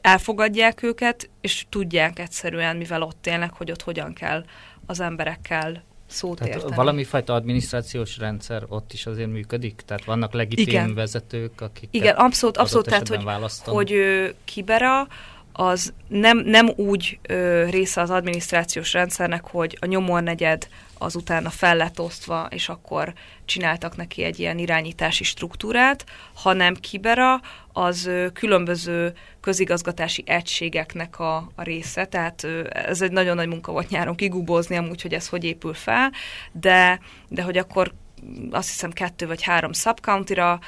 [0.00, 4.44] elfogadják őket, és tudják egyszerűen, mivel ott élnek, hogy ott hogyan kell
[4.86, 6.74] az emberekkel szót Tehát érteni.
[6.74, 9.82] Valami fajta adminisztrációs rendszer ott is azért működik?
[9.86, 10.94] Tehát vannak legitim Igen.
[10.94, 13.24] vezetők, akik Igen, abszolút, abszolút tehát, hogy,
[13.64, 13.94] hogy
[14.44, 15.06] Kibera
[15.52, 20.68] az nem, nem úgy ö, része az adminisztrációs rendszernek, hogy a nyomornegyed
[21.02, 23.12] az utána fel lett osztva, és akkor
[23.44, 27.40] csináltak neki egy ilyen irányítási struktúrát, hanem Kibera
[27.72, 34.14] az különböző közigazgatási egységeknek a, a része, tehát ez egy nagyon nagy munka volt nyáron
[34.14, 36.12] kigubozni amúgy, hogy ez hogy épül fel,
[36.52, 37.92] de, de hogy akkor
[38.50, 40.60] azt hiszem kettő vagy három subcountyra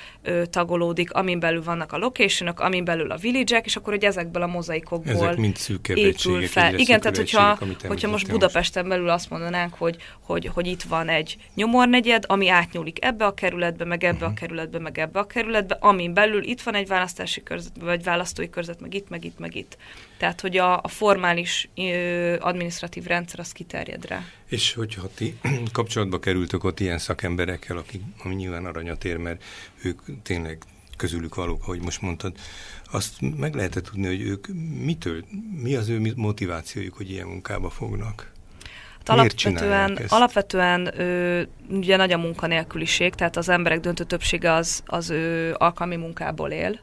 [0.50, 4.46] tagolódik, amin belül vannak a locationok, amin belül a village és akkor hogy ezekből a
[4.46, 5.56] mozaikokból Ezek mind
[5.88, 6.74] épül fel.
[6.74, 11.36] Igen, tehát hogyha, hogyha most Budapesten belül azt mondanánk, hogy, hogy, hogy itt van egy
[11.54, 14.28] nyomornegyed, ami átnyúlik ebbe a kerületbe, meg ebbe uh-huh.
[14.28, 14.40] a mhm.
[14.40, 18.80] kerületbe, meg ebbe a kerületbe, amin belül itt van egy választási körzet, vagy választói körzet,
[18.80, 19.76] meg itt, meg itt, meg itt.
[20.22, 24.24] Tehát, hogy a, a formális ö, administratív rendszer az kiterjed rá.
[24.46, 25.38] És hogyha ti
[25.72, 29.44] kapcsolatba kerültök ott ilyen szakemberekkel, akik, ami nyilván aranyat ér, mert
[29.82, 30.62] ők tényleg
[30.96, 32.36] közülük valók, ahogy most mondtad,
[32.90, 34.46] azt meg lehetett tudni, hogy ők
[34.84, 35.24] mitől,
[35.62, 38.32] mi az ő motivációjuk, hogy ilyen munkába fognak?
[38.98, 45.10] Hát alapvetően, alapvetően ö, ugye nagy a munkanélküliség, tehát az emberek döntő többsége az, az
[45.10, 46.80] ő alkalmi munkából él,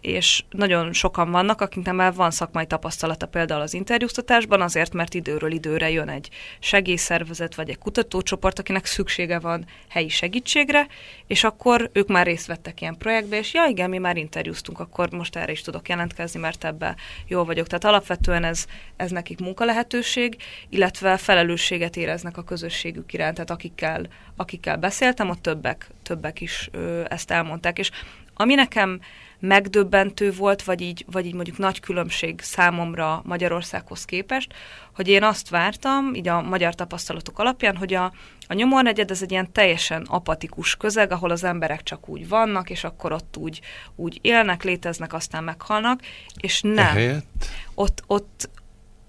[0.00, 5.52] és nagyon sokan vannak, akiknek már van szakmai tapasztalata például az interjúztatásban, azért, mert időről
[5.52, 6.28] időre jön egy
[6.58, 10.86] segélyszervezet vagy egy kutatócsoport, akinek szüksége van helyi segítségre,
[11.26, 15.10] és akkor ők már részt vettek ilyen projektbe, és ja igen, mi már interjúztunk, akkor
[15.10, 17.66] most erre is tudok jelentkezni, mert ebbe jól vagyok.
[17.66, 20.36] Tehát alapvetően ez, ez nekik munkalehetőség,
[20.68, 24.06] illetve felelősséget éreznek a közösségük iránt, tehát akikkel,
[24.36, 27.90] akikkel beszéltem, a többek, többek is ö, ezt elmondták, és
[28.34, 29.00] ami nekem
[29.38, 34.54] megdöbbentő volt, vagy így, vagy így mondjuk nagy különbség számomra Magyarországhoz képest,
[34.94, 38.12] hogy én azt vártam, így a magyar tapasztalatok alapján, hogy a,
[38.46, 42.84] a nyomornegyed ez egy ilyen teljesen apatikus közeg, ahol az emberek csak úgy vannak, és
[42.84, 43.60] akkor ott úgy,
[43.94, 46.00] úgy élnek, léteznek, aztán meghalnak,
[46.36, 46.76] és nem.
[46.76, 47.46] Ehelyett?
[47.74, 48.50] Ott, ott,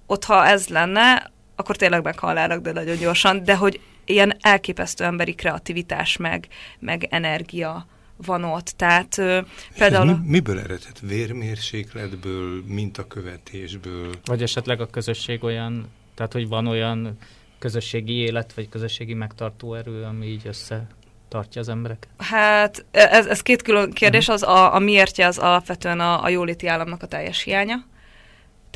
[0.06, 5.36] ott, ha ez lenne, akkor tényleg meghalnának, de nagyon gyorsan, de hogy ilyen elképesztő emberi
[5.36, 6.48] kreativitás, meg,
[6.80, 7.86] meg energia
[8.26, 8.74] van ott.
[8.76, 9.40] Tehát ö,
[9.78, 10.06] például...
[10.06, 11.00] Mi, miből eredhet?
[11.02, 14.14] Vérmérsékletből, mintakövetésből?
[14.26, 17.18] Vagy esetleg a közösség olyan, tehát hogy van olyan
[17.60, 20.88] közösségi élet, vagy közösségi megtartó erő, ami így össze
[21.28, 22.08] tartja az emberek?
[22.18, 24.50] Hát ez, ez két külön kérdés, uh-huh.
[24.50, 27.86] az a, a miértje az alapvetően a, a jóléti államnak a teljes hiánya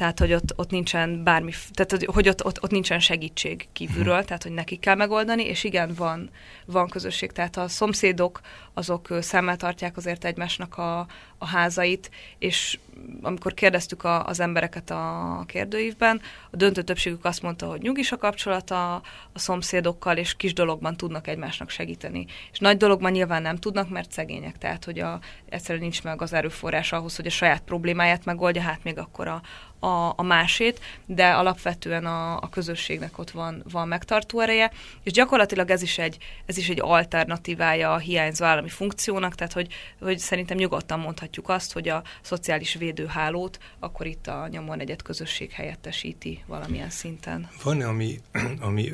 [0.02, 4.26] tehát hogy ott, ott nincsen bármi, tehát hogy ott, ott, ott nincsen segítség kívülről, hmm.
[4.26, 6.30] tehát hogy nekik kell megoldani, és igen, van,
[6.66, 8.42] van közösség, tehát a szomszédok
[8.74, 12.80] azok szemmel tartják azért egymásnak a, a házait, és
[13.22, 18.18] amikor kérdeztük a, az embereket a kérdőívben, a döntő többségük azt mondta, hogy nyugis a
[18.18, 18.96] kapcsolata
[19.34, 22.26] a szomszédokkal, és kis dologban tudnak egymásnak segíteni.
[22.52, 26.34] És nagy dologban nyilván nem tudnak, mert szegények, tehát hogy a, egyszerűen nincs meg az
[26.34, 29.42] erőforrás ahhoz, hogy a saját problémáját megoldja, hát még akkor a,
[29.82, 34.72] a, a másét, de alapvetően a, a közösségnek ott van, van megtartó ereje,
[35.04, 39.68] és gyakorlatilag ez is egy, ez is egy alternatívája a hiányzó állami funkciónak, tehát hogy,
[40.00, 45.52] hogy szerintem nyugodtan mondhatjuk azt, hogy a szociális védőhálót akkor itt a nyomon egyet közösség
[45.52, 47.50] helyettesíti valamilyen szinten.
[47.64, 48.20] Van-e, ami,
[48.60, 48.92] ami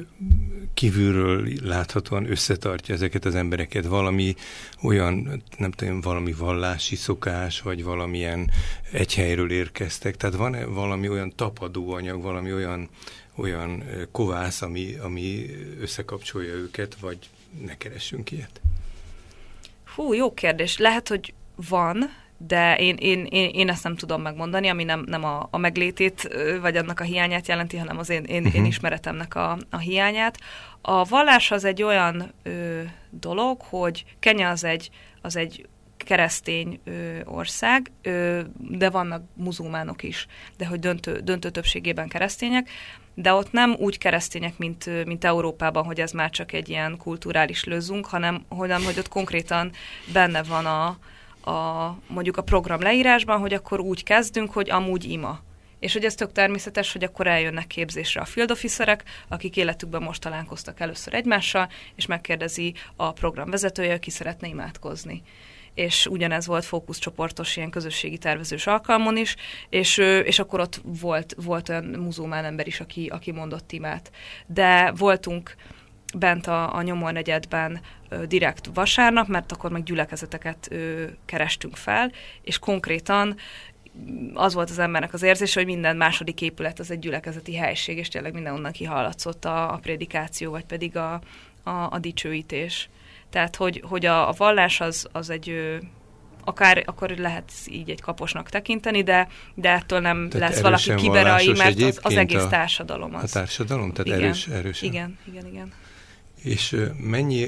[0.74, 3.86] kívülről láthatóan összetartja ezeket az embereket?
[3.86, 4.36] Valami
[4.82, 8.52] olyan, nem tudom, valami vallási szokás, vagy valamilyen
[8.92, 10.18] egy helyről érkeztek?
[10.18, 12.90] Tehát van-e valami olyan tapadóanyag, valami olyan,
[13.36, 15.46] olyan kovász, ami, ami
[15.80, 17.18] összekapcsolja őket, vagy
[17.66, 18.62] ne keressünk ilyet?
[19.96, 20.78] Hú, jó kérdés.
[20.78, 21.34] Lehet, hogy
[21.70, 25.58] van, de én, én, én, én ezt nem tudom megmondani, ami nem, nem a, a
[25.58, 26.30] meglétét,
[26.62, 28.56] vagy annak a hiányát jelenti, hanem az én, én, uh-huh.
[28.56, 28.70] én mhm.
[28.70, 30.40] ismeretemnek a, a hiányát.
[30.82, 34.90] A vallás az egy olyan ö, dolog, hogy Kenya az egy,
[35.22, 35.68] az egy
[36.08, 36.80] keresztény
[37.26, 37.92] ország,
[38.58, 42.70] de vannak muzulmánok is, de hogy döntő, döntő többségében keresztények,
[43.14, 47.64] de ott nem úgy keresztények, mint, mint Európában, hogy ez már csak egy ilyen kulturális
[47.64, 49.72] lőzünk, hanem hogy, hogy ott konkrétan
[50.14, 50.86] benne van a,
[51.52, 55.40] a, mondjuk a program leírásban, hogy akkor úgy kezdünk, hogy amúgy ima.
[55.80, 60.22] És hogy ez tök természetes, hogy akkor eljönnek képzésre a field officerek, akik életükben most
[60.22, 65.24] találkoztak először egymással, és megkérdezi a program vezetője, aki szeretne imádkozni
[65.78, 69.36] és ugyanez volt fókuszcsoportos ilyen közösségi tervezős alkalmon is,
[69.70, 74.12] és, és akkor ott volt, volt olyan muzulmán ember is, aki, aki mondott imát.
[74.46, 75.56] De voltunk
[76.16, 82.12] bent a, a nyomornegyedben ö, direkt vasárnap, mert akkor meg gyülekezeteket ö, kerestünk fel,
[82.42, 83.36] és konkrétan
[84.34, 88.08] az volt az embernek az érzése, hogy minden második épület az egy gyülekezeti helység, és
[88.08, 91.22] tényleg mindenonnan kihallatszott a, a prédikáció, vagy pedig a,
[91.64, 92.90] a, a dicsőítés.
[93.30, 95.80] Tehát, hogy, hogy a, a vallás az, az egy
[96.44, 101.52] akár akkor lehet így egy kaposnak tekinteni, de, de ettől nem tehát lesz valaki kiberai,
[101.52, 103.24] mert az, az egész társadalom az.
[103.24, 104.82] A társadalom, tehát igen, erős, erős.
[104.82, 105.74] Igen, igen, igen.
[106.44, 107.48] És mennyi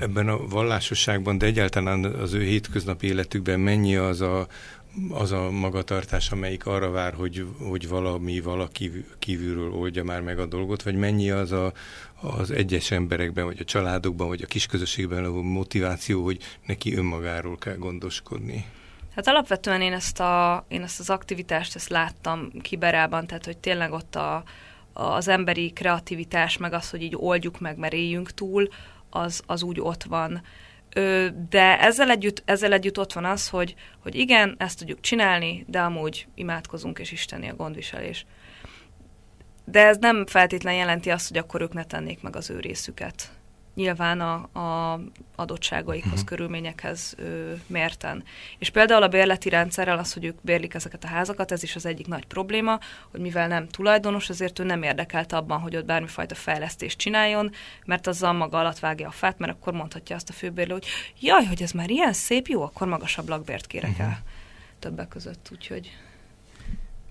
[0.00, 4.46] ebben a vallásosságban, de egyáltalán az ő hétköznapi életükben mennyi az a,
[5.10, 10.46] az a magatartás, amelyik arra vár, hogy, hogy valami valaki kívülről oldja már meg a
[10.46, 11.72] dolgot, vagy mennyi az a,
[12.20, 17.76] az egyes emberekben, vagy a családokban, vagy a kisközösségben a motiváció, hogy neki önmagáról kell
[17.76, 18.64] gondoskodni?
[19.14, 23.92] Hát alapvetően én ezt, a, én ezt az aktivitást ezt láttam kiberában, tehát hogy tényleg
[23.92, 24.42] ott a,
[24.92, 28.68] az emberi kreativitás, meg az, hogy így oldjuk meg, mert éljünk túl,
[29.10, 30.42] az, az úgy ott van.
[31.48, 35.80] De ezzel együtt, ezzel együtt ott van az, hogy, hogy igen, ezt tudjuk csinálni, de
[35.80, 38.26] amúgy imádkozunk, és isteni a gondviselés.
[39.64, 43.39] De ez nem feltétlen jelenti azt, hogy akkor ők ne tennék meg az ő részüket
[43.74, 45.00] nyilván a, a
[45.36, 46.28] adottságaikhoz, uh-huh.
[46.28, 48.24] körülményekhez ö, mérten.
[48.58, 51.86] És például a bérleti rendszerrel az, hogy ők bérlik ezeket a házakat, ez is az
[51.86, 52.78] egyik nagy probléma,
[53.10, 57.50] hogy mivel nem tulajdonos, ezért ő nem érdekelt abban, hogy ott bármifajta fejlesztést csináljon,
[57.84, 60.86] mert azzal maga alatt vágja a fát, mert akkor mondhatja azt a főbérlő, hogy
[61.20, 64.06] jaj, hogy ez már ilyen szép, jó, akkor magasabb lakbért kérek uh-huh.
[64.06, 64.22] el
[64.78, 65.90] többek között, úgyhogy...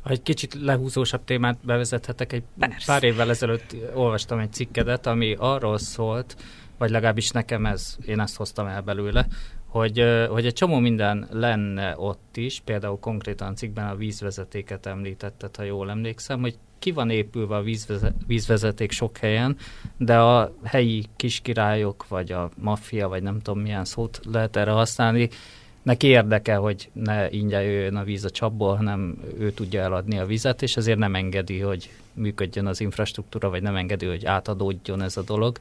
[0.01, 2.85] Ha egy kicsit lehúzósabb témát bevezethetek, egy Persze.
[2.85, 6.35] pár évvel ezelőtt olvastam egy cikkedet, ami arról szólt,
[6.77, 9.27] vagy legalábbis nekem ez, én ezt hoztam el belőle,
[9.69, 15.55] hogy, hogy egy csomó minden lenne ott is, például konkrétan a cikkben a vízvezetéket említetted,
[15.55, 17.63] ha jól emlékszem, hogy ki van épülve a
[18.27, 19.57] vízvezeték sok helyen,
[19.97, 25.29] de a helyi kiskirályok, vagy a maffia, vagy nem tudom milyen szót lehet erre használni,
[25.89, 30.25] neki érdeke, hogy ne ingyen jöjjön a víz a csapból, hanem ő tudja eladni a
[30.25, 35.17] vizet, és ezért nem engedi, hogy működjön az infrastruktúra, vagy nem engedi, hogy átadódjon ez
[35.17, 35.59] a dolog.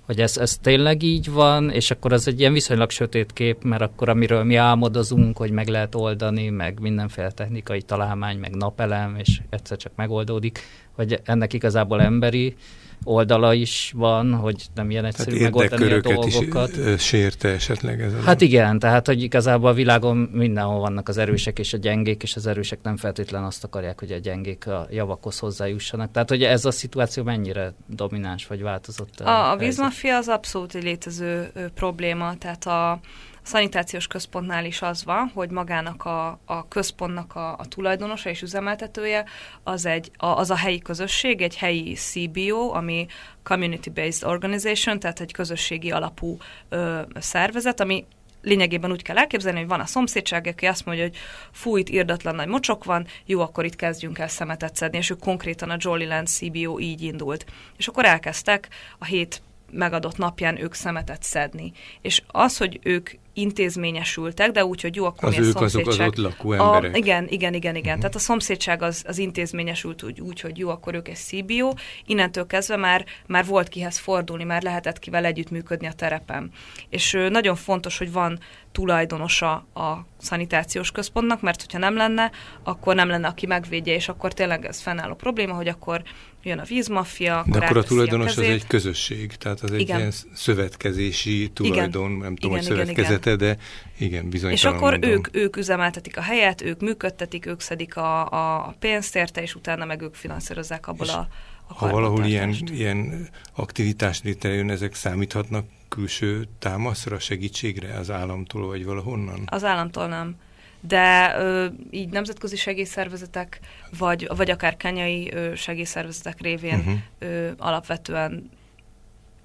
[0.00, 3.82] Hogy ez, ez tényleg így van, és akkor az egy ilyen viszonylag sötét kép, mert
[3.82, 9.40] akkor amiről mi álmodozunk, hogy meg lehet oldani, meg mindenféle technikai találmány, meg napelem, és
[9.50, 10.58] egyszer csak megoldódik,
[10.92, 12.56] hogy ennek igazából emberi
[13.04, 16.76] oldala is van, hogy nem ilyen egyszerű tehát megoldani a dolgokat.
[16.76, 18.12] is sérte esetleg ez?
[18.24, 22.36] Hát igen, tehát hogy igazából a világon mindenhol vannak az erősek és a gyengék, és
[22.36, 26.10] az erősek nem feltétlen azt akarják, hogy a gyengék a javakhoz hozzájussanak.
[26.10, 29.20] Tehát hogy ez a szituáció mennyire domináns vagy változott?
[29.20, 33.00] A, a vízmafia az abszolút egy létező ö, probléma, tehát a,
[33.46, 39.24] szanitációs központnál is az van, hogy magának a, a központnak a, a tulajdonosa és üzemeltetője
[39.62, 43.06] az, egy, a, az a helyi közösség, egy helyi CBO, ami
[43.42, 46.36] Community-Based Organization, tehát egy közösségi alapú
[46.68, 48.04] ö, szervezet, ami
[48.42, 51.16] lényegében úgy kell elképzelni, hogy van a szomszédság, aki azt mondja, hogy
[51.52, 55.20] fú, itt irdatlan nagy mocsok van, jó, akkor itt kezdjünk el szemetet szedni, és ők
[55.20, 57.46] konkrétan a Jolly Land CBO így indult.
[57.76, 61.72] És akkor elkezdtek a hét megadott napján ők szemetet szedni.
[62.00, 66.16] És az, hogy ők intézményesültek, de úgy, hogy jó, akkor az ők azok az ott
[66.16, 66.94] lakó emberek.
[66.94, 67.74] A, igen, igen, igen, igen.
[67.76, 67.98] Uh-huh.
[67.98, 71.72] Tehát a szomszédság az, az intézményesült úgy, úgy, hogy jó, akkor ők egy CBO.
[72.06, 76.50] Innentől kezdve már, már volt kihez fordulni, már lehetett kivel együttműködni a terepen.
[76.88, 78.38] És nagyon fontos, hogy van
[78.76, 82.30] tulajdonosa a szanitációs központnak, mert hogyha nem lenne,
[82.62, 86.02] akkor nem lenne, aki megvédje, és akkor tényleg ez fennálló probléma, hogy akkor
[86.42, 89.80] jön a vízmafia, akkor De akkor a tulajdonos a az egy közösség, tehát az egy
[89.80, 89.98] igen.
[89.98, 92.22] ilyen szövetkezési tulajdon, igen.
[92.22, 93.38] nem tudom, igen, hogy szövetkezete, igen.
[93.46, 93.56] de
[93.98, 94.50] igen, bizony.
[94.50, 98.20] És akkor ők, ők üzemeltetik a helyet, ők működtetik, ők szedik a,
[98.66, 101.28] a pénzt érte, és utána meg ők finanszírozzák abból és a,
[101.66, 108.84] a Ha valahol ilyen, ilyen aktivitás létrejön, ezek számíthatnak külső támaszra, segítségre az államtól, vagy
[108.84, 109.42] valahonnan?
[109.46, 110.36] Az államtól nem
[110.80, 113.60] de ö, így nemzetközi segélyszervezetek,
[113.98, 116.94] vagy, vagy akár kenyai ö, segélyszervezetek révén uh-huh.
[117.18, 118.50] ö, alapvetően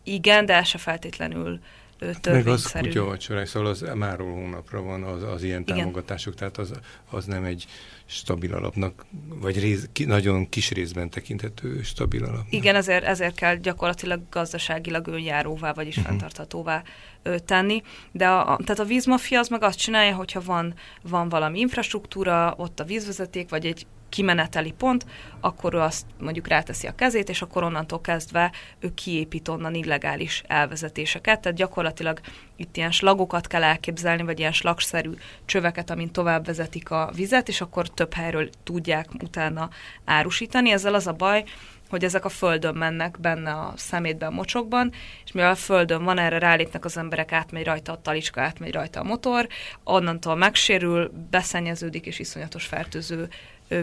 [0.04, 1.60] igen, de se feltétlenül
[2.02, 2.44] törvényszerű.
[2.44, 5.78] Meg az kutya vacsoráj, szóval az máról hónapra van az, az ilyen Igen.
[5.78, 6.72] támogatások, tehát az,
[7.10, 7.66] az nem egy
[8.06, 12.54] stabil alapnak, vagy rész, ki, nagyon kis részben tekinthető stabil alapnak.
[12.54, 16.10] Igen, ezért, ezért kell gyakorlatilag gazdaságilag önjáróvá, vagyis uh-huh.
[16.10, 16.84] fenntarthatóvá
[17.24, 17.82] ö, tenni.
[18.12, 22.54] De a, a, tehát a vízmafia az meg azt csinálja, hogyha van, van valami infrastruktúra,
[22.58, 25.06] ott a vízvezeték, vagy egy kimeneteli pont,
[25.40, 30.44] akkor ő azt mondjuk ráteszi a kezét, és akkor onnantól kezdve ő kiépít onnan illegális
[30.48, 31.42] elvezetéseket.
[31.42, 32.20] Tehát gyakorlatilag
[32.56, 35.12] itt ilyen slagokat kell elképzelni, vagy ilyen slagszerű
[35.46, 39.70] csöveket, amin tovább vezetik a vizet, és akkor több helyről tudják utána
[40.06, 40.72] árusítani.
[40.72, 41.44] Ezzel az a baj,
[41.92, 44.92] hogy ezek a földön mennek benne a szemétben, mocsokban,
[45.26, 49.00] és mivel a földön van, erre rálépnek az emberek, átmegy rajta a talicska, átmegy rajta
[49.00, 49.48] a motor,
[49.84, 53.30] onnantól megsérül, beszennyeződik, és iszonyatos fertőző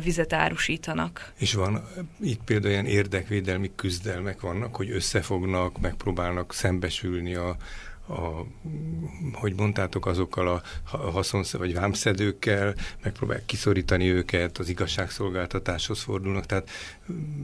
[0.02, 1.32] vizet árusítanak.
[1.38, 1.88] És van
[2.20, 7.56] itt például ilyen érdekvédelmi küzdelmek vannak, hogy összefognak, megpróbálnak szembesülni a,
[8.08, 8.46] a,
[9.32, 10.62] hogy mondtátok, azokkal a
[10.96, 16.70] haszonsz vagy vámszedőkkel, megpróbálják kiszorítani őket, az igazságszolgáltatáshoz fordulnak, tehát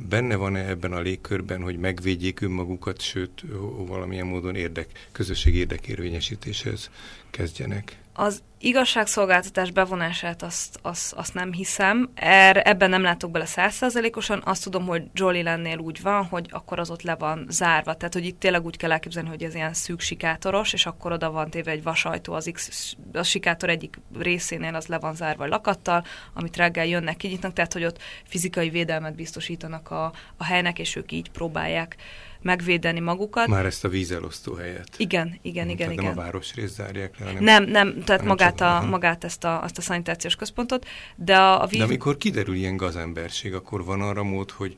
[0.09, 3.45] benne van-e ebben a légkörben, hogy megvédjék önmagukat, sőt,
[3.87, 6.91] valamilyen módon érdek, közösség érdekérvényesítéshez
[7.31, 7.99] kezdjenek?
[8.13, 12.11] Az igazságszolgáltatás bevonását azt, azt, azt nem hiszem.
[12.15, 14.43] Er, ebben nem látok bele százszerzelékosan.
[14.45, 17.95] Azt tudom, hogy Jolly lennél úgy van, hogy akkor az ott le van zárva.
[17.95, 21.31] Tehát, hogy itt tényleg úgy kell elképzelni, hogy ez ilyen szűk sikátoros, és akkor oda
[21.31, 26.05] van téve egy vasajtó az X, a sikátor egyik részénél az le van zárva lakattal,
[26.35, 29.15] amit reggel jönnek, kinyitnak, tehát, hogy ott fizikai védelmet
[29.55, 31.97] biztosítanak a, a helynek, és ők így próbálják
[32.43, 33.47] megvédeni magukat.
[33.47, 34.89] Már ezt a vízelosztó helyet.
[34.97, 35.91] Igen, igen, igen.
[35.91, 36.05] igen.
[36.05, 37.43] nem a városrészt zárják le, hanem...
[37.45, 38.87] Nem, nem, tehát hanem magát, a, aha.
[38.87, 40.87] magát ezt a, azt a szanitációs központot,
[41.17, 41.79] de a, a víz...
[41.79, 44.77] De amikor kiderül ilyen gazemberség, akkor van arra mód, hogy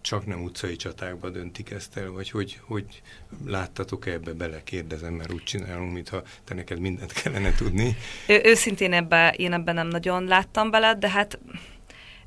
[0.00, 3.02] csak nem utcai csatákba döntik ezt el, vagy hogy, hogy
[3.46, 7.96] láttatok -e ebbe bele, kérdezem, mert úgy csinálunk, mintha te neked mindent kellene tudni.
[8.26, 11.38] Ő, őszintén ebbe, én ebben nem nagyon láttam bele, de hát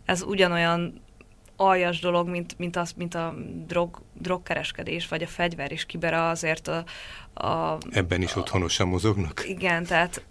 [0.05, 1.01] ez ugyanolyan
[1.55, 3.35] aljas dolog, mint, mint, az, mint a
[3.67, 6.83] drog, drogkereskedés, vagy a fegyver és kibera azért a,
[7.33, 9.43] a, Ebben is otthonosan mozognak?
[9.47, 10.25] Igen, tehát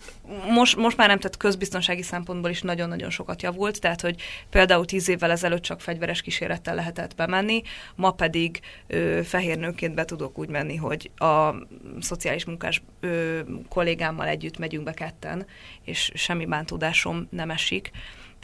[0.50, 5.08] most, most már nem, tehát közbiztonsági szempontból is nagyon-nagyon sokat javult, tehát hogy például tíz
[5.08, 7.62] évvel ezelőtt csak fegyveres kísérettel lehetett bemenni,
[7.94, 11.54] ma pedig ö, fehér nőként be tudok úgy menni, hogy a
[12.00, 15.46] szociális munkás ö, kollégámmal együtt megyünk be ketten,
[15.82, 17.90] és semmi bántódásom nem esik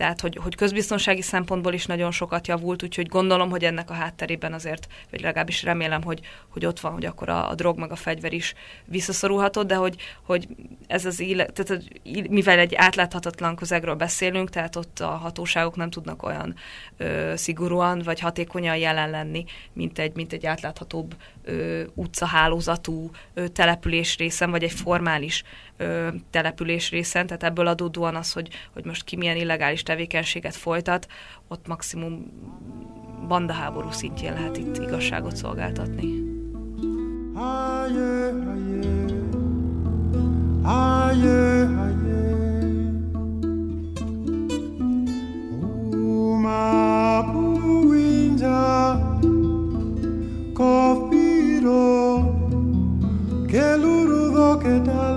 [0.01, 4.53] tehát hogy, hogy közbiztonsági szempontból is nagyon sokat javult, úgyhogy gondolom, hogy ennek a hátterében
[4.53, 7.97] azért, vagy legalábbis remélem, hogy, hogy ott van, hogy akkor a, a drog meg a
[7.97, 10.49] fegyver is visszaszorulhatott, de hogy, hogy
[10.87, 11.83] ez az élet, tehát
[12.29, 16.55] mivel egy átláthatatlan közegről beszélünk, tehát ott a hatóságok nem tudnak olyan
[16.97, 24.17] ö, szigorúan vagy hatékonyan jelen lenni, mint egy, mint egy átláthatóbb ö, utcahálózatú ö, település
[24.17, 25.43] részen, vagy egy formális
[26.31, 31.07] település részen, tehát ebből adódóan az, hogy, hogy most ki milyen illegális tevékenységet folytat,
[31.49, 32.31] ott maximum
[33.29, 36.29] bandaháború szintjén lehet itt igazságot szolgáltatni.
[53.51, 55.10] Que lurudo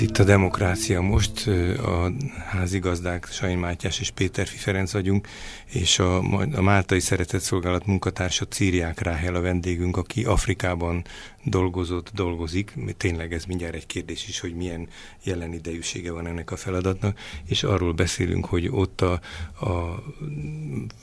[0.00, 1.46] itt a Demokrácia most,
[1.82, 2.12] a
[2.48, 5.28] házigazdák Sajn Mátyás és Péter Ferenc vagyunk,
[5.66, 6.16] és a,
[6.54, 11.04] a Máltai Szeretett Szolgálat munkatársa Círiák Ráhel a vendégünk, aki Afrikában
[11.44, 12.74] dolgozott, dolgozik.
[12.96, 14.88] Tényleg ez mindjárt egy kérdés is, hogy milyen
[15.22, 19.20] jelen idejűsége van ennek a feladatnak, és arról beszélünk, hogy ott a,
[19.66, 20.02] a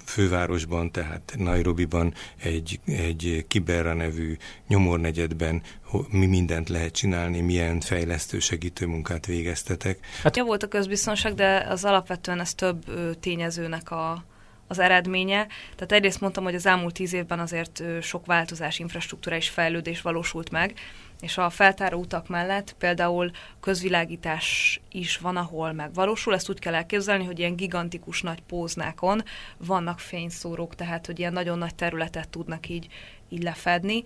[0.05, 2.13] fővárosban, tehát Nairobiban
[2.43, 5.61] egy, egy Kiberra nevű nyomornegyedben
[6.09, 9.99] mi mindent lehet csinálni, milyen fejlesztő segítő munkát végeztetek.
[10.23, 12.85] Hát ja, volt a közbiztonság, de az alapvetően ez több
[13.19, 14.23] tényezőnek a,
[14.67, 15.47] az eredménye.
[15.75, 20.73] Tehát egyrészt mondtam, hogy az elmúlt tíz évben azért sok változás, infrastruktúrális fejlődés valósult meg,
[21.21, 26.33] és a feltáró utak mellett például közvilágítás is van, ahol megvalósul.
[26.33, 29.23] Ezt úgy kell elképzelni, hogy ilyen gigantikus nagy póznákon
[29.57, 32.87] vannak fényszórók, tehát hogy ilyen nagyon nagy területet tudnak így,
[33.29, 34.03] így lefedni,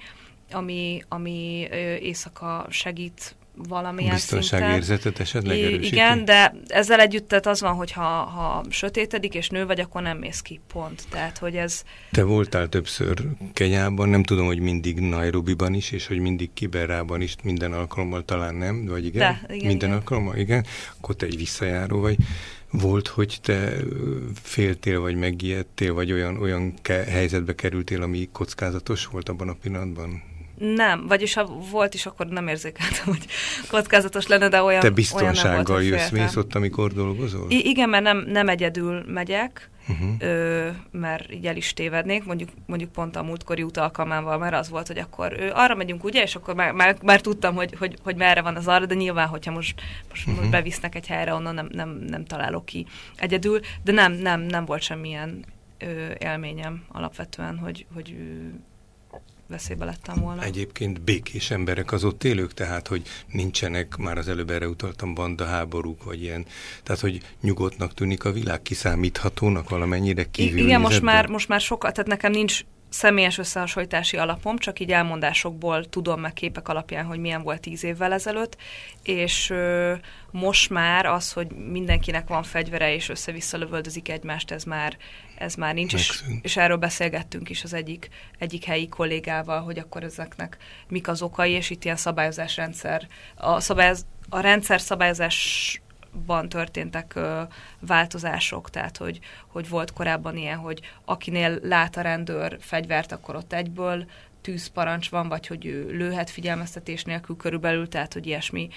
[0.52, 1.68] ami, ami
[2.02, 5.86] éjszaka segít valamilyen Biztonságérzetet esetleg erősíti?
[5.86, 10.02] Igen, de ezzel együtt tehát az van, hogy ha, ha sötétedik és nő vagy, akkor
[10.02, 11.04] nem mész ki, pont.
[11.10, 11.84] Tehát, hogy ez...
[12.12, 13.22] Te voltál többször
[13.54, 18.56] Kenyában, nem tudom, hogy mindig Nairobiban is, és hogy mindig Kiberában is minden alkalommal talán
[18.56, 19.20] nem, vagy igen?
[19.20, 20.00] De, igen minden igen.
[20.00, 20.66] alkalommal, igen.
[20.98, 22.18] Akkor te egy visszajáró vagy.
[22.72, 23.74] Volt, hogy te
[24.42, 30.31] féltél, vagy megijedtél, vagy olyan, olyan ke- helyzetbe kerültél, ami kockázatos volt abban a pillanatban?
[30.62, 33.26] Nem, vagyis ha volt is, akkor nem érzékeltem, hogy
[33.70, 37.46] kockázatos lenne, de olyan Te biztonsággal olyan jössz, mész ott, amikor dolgozol?
[37.50, 40.10] I- igen, mert nem, nem egyedül megyek, uh-huh.
[40.20, 44.70] ö, mert így el is tévednék, mondjuk, mondjuk pont a múltkori út alkalmával, mert az
[44.70, 47.98] volt, hogy akkor ö, arra megyünk, ugye, és akkor már, már, már tudtam, hogy, hogy,
[48.04, 50.40] hogy merre van az arra, de nyilván, hogyha most, most, uh-huh.
[50.40, 52.86] most bevisznek egy helyre, onnan nem, nem, nem találok ki
[53.16, 55.46] egyedül, de nem, nem, nem volt semmilyen
[55.78, 55.86] ö,
[56.18, 58.16] élményem alapvetően, hogy, hogy
[59.52, 60.44] veszélybe lettem volna.
[60.44, 65.46] Egyébként békés emberek az ott élők, tehát hogy nincsenek, már az előbb erre utaltam, banda
[65.46, 66.46] háborúk, vagy ilyen,
[66.84, 70.60] tehát hogy nyugodtnak tűnik a világ, kiszámíthatónak valamennyire kívül.
[70.60, 75.90] Igen, most már, most már sokkal, tehát nekem nincs személyes összehasonlítási alapom, csak így elmondásokból
[75.90, 78.58] tudom meg képek alapján, hogy milyen volt tíz évvel ezelőtt,
[79.04, 79.94] és ö,
[80.32, 84.98] most már az, hogy mindenkinek van fegyvere és össze-vissza lövöldözik egymást, ez már,
[85.36, 90.04] ez már nincs, és, és erről beszélgettünk is az egyik, egyik helyi kollégával, hogy akkor
[90.04, 95.82] ezeknek mik az okai, és itt ilyen szabályozásrendszer, a, szabályoz, a rendszer szabályozás
[96.26, 97.42] ban történtek ö,
[97.80, 103.54] változások, tehát hogy, hogy volt korábban ilyen, hogy akinél lát a rendőr fegyvert, akkor ott
[103.54, 104.06] egyből
[104.42, 108.70] tűzparancs van, vagy hogy ő lőhet figyelmeztetés nélkül körülbelül, tehát hogy ilyesmi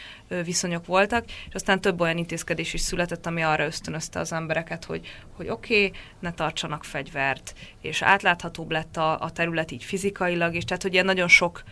[0.45, 5.07] viszonyok voltak, és aztán több olyan intézkedés is született, ami arra ösztönözte az embereket, hogy,
[5.33, 10.65] hogy oké, okay, ne tartsanak fegyvert, és átláthatóbb lett a, a terület így fizikailag, és
[10.65, 11.63] tehát hogy ilyen nagyon sok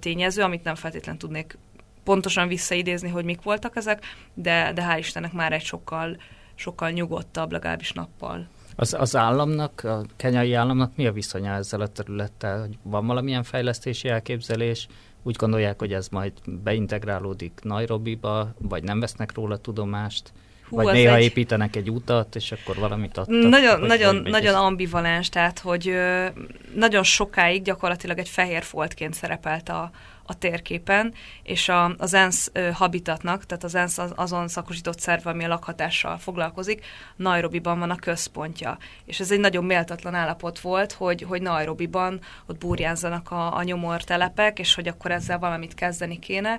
[0.00, 1.58] tényező, amit nem feltétlenül tudnék
[2.06, 4.04] pontosan visszaidézni, hogy mik voltak ezek,
[4.34, 6.16] de, de hál' Istennek már egy sokkal,
[6.54, 8.46] sokkal nyugodtabb, legalábbis nappal.
[8.76, 12.60] Az, az államnak, a kenyai államnak mi a viszonya ezzel a területtel?
[12.60, 14.86] Hogy van valamilyen fejlesztési elképzelés?
[15.22, 20.32] Úgy gondolják, hogy ez majd beintegrálódik Nairobiba, vagy nem vesznek róla tudomást?
[20.68, 21.22] Hú, Vagy néha egy...
[21.22, 23.48] építenek egy utat, és akkor valamit adtak.
[23.48, 26.26] Nagyon, nagyon, nagyon ambivalens, tehát hogy ö,
[26.74, 29.90] nagyon sokáig gyakorlatilag egy fehér foltként szerepelt a,
[30.26, 35.44] a térképen, és a, az ENSZ habitatnak, tehát az ENSZ az, azon szakosított szerve, ami
[35.44, 36.84] a lakhatással foglalkozik,
[37.16, 38.78] Nairobiban van a központja.
[39.04, 44.58] És ez egy nagyon méltatlan állapot volt, hogy, hogy Nairobiban ott burjánzanak a, a nyomortelepek,
[44.58, 46.58] és hogy akkor ezzel valamit kezdeni kéne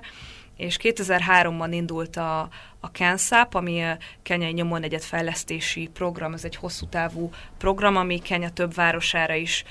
[0.58, 2.48] és 2003-ban indult a,
[2.80, 8.50] a KENSZÁP, ami a Kenyai Nyomónegyed fejlesztési program, ez egy hosszú távú program, ami Kenya
[8.50, 9.64] több városára is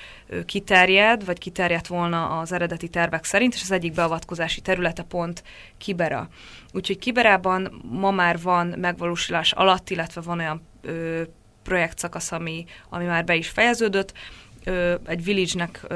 [0.46, 5.44] kiterjed, vagy kiterjedt volna az eredeti tervek szerint, és az egyik beavatkozási területe pont
[5.78, 6.30] Kibera.
[6.74, 11.22] Úgyhogy Kiberában ma már van megvalósulás alatt, illetve van olyan ö,
[11.64, 14.14] projektszakasz, ami, ami már be is fejeződött,
[15.06, 15.88] egy village-nek,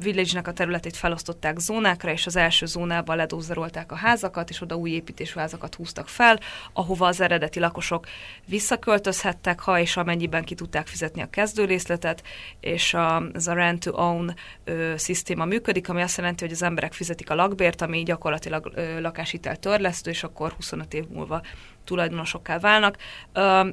[0.00, 4.90] village-nek a területét felosztották zónákra, és az első zónában ledózerolták a házakat, és oda új
[4.90, 6.40] építésű házakat húztak fel,
[6.72, 8.06] ahova az eredeti lakosok
[8.46, 12.22] visszaköltözhettek, ha és amennyiben ki tudták fizetni a kezdőrészletet,
[12.60, 14.34] és a, ez a rent to own
[14.64, 19.00] ö, szisztéma működik, ami azt jelenti, hogy az emberek fizetik a lakbért, ami gyakorlatilag ö,
[19.00, 21.42] lakáshitel törlesztő, és akkor 25 év múlva
[21.84, 22.96] tulajdonosokká válnak.
[23.32, 23.68] Ö,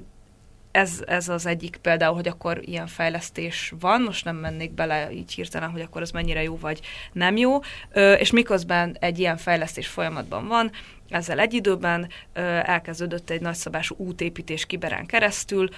[0.80, 5.32] ez, ez az egyik például, hogy akkor ilyen fejlesztés van, most nem mennék bele így
[5.32, 6.80] hirtelen, hogy akkor ez mennyire jó vagy
[7.12, 7.60] nem jó,
[7.92, 10.72] ö, és miközben egy ilyen fejlesztés folyamatban van,
[11.10, 12.10] ezzel egy időben
[12.64, 15.70] elkezdődött egy nagyszabású útépítés Kiberen keresztül,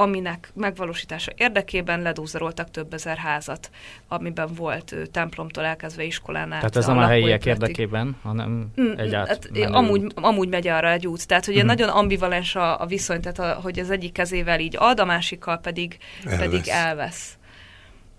[0.00, 3.70] aminek megvalósítása érdekében ledúzaroltak több ezer házat,
[4.08, 6.58] amiben volt templomtól elkezdve iskolánál.
[6.58, 10.90] Tehát ez nem a helyiek érdekében, hanem mm, egy át, hát, amúgy, amúgy megy arra
[10.90, 11.26] egy út.
[11.26, 11.66] Tehát ugye mm-hmm.
[11.66, 15.58] nagyon ambivalens a, a viszony, tehát a, hogy az egyik kezével így ad, a másikkal
[15.58, 16.38] pedig elvesz.
[16.38, 17.38] Pedig elvesz.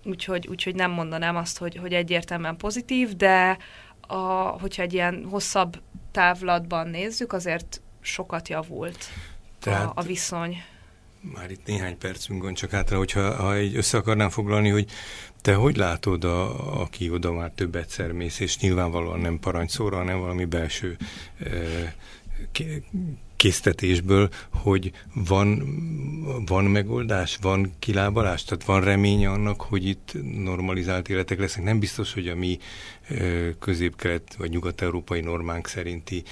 [0.04, 3.56] Úgyhogy, úgyhogy nem mondanám azt, hogy, hogy egyértelműen pozitív, de
[4.00, 4.16] a,
[4.60, 9.04] hogyha egy ilyen hosszabb távlatban nézzük, azért sokat javult
[9.60, 9.84] Tehát...
[9.84, 10.56] a, a viszony
[11.20, 14.90] már itt néhány percünk van, csak hátra, hogyha ha egy össze akarnám foglalni, hogy
[15.42, 20.44] te hogy látod, a, aki oda már több egyszer és nyilvánvalóan nem parancsszóra, hanem valami
[20.44, 20.96] belső
[21.38, 21.94] e,
[23.40, 25.48] késztetésből, hogy van,
[26.46, 31.64] van megoldás, van kilábalás, tehát van reménye annak, hogy itt normalizált életek lesznek.
[31.64, 32.58] Nem biztos, hogy a mi
[33.58, 36.22] közép-kelet vagy nyugat-európai normánk szerinti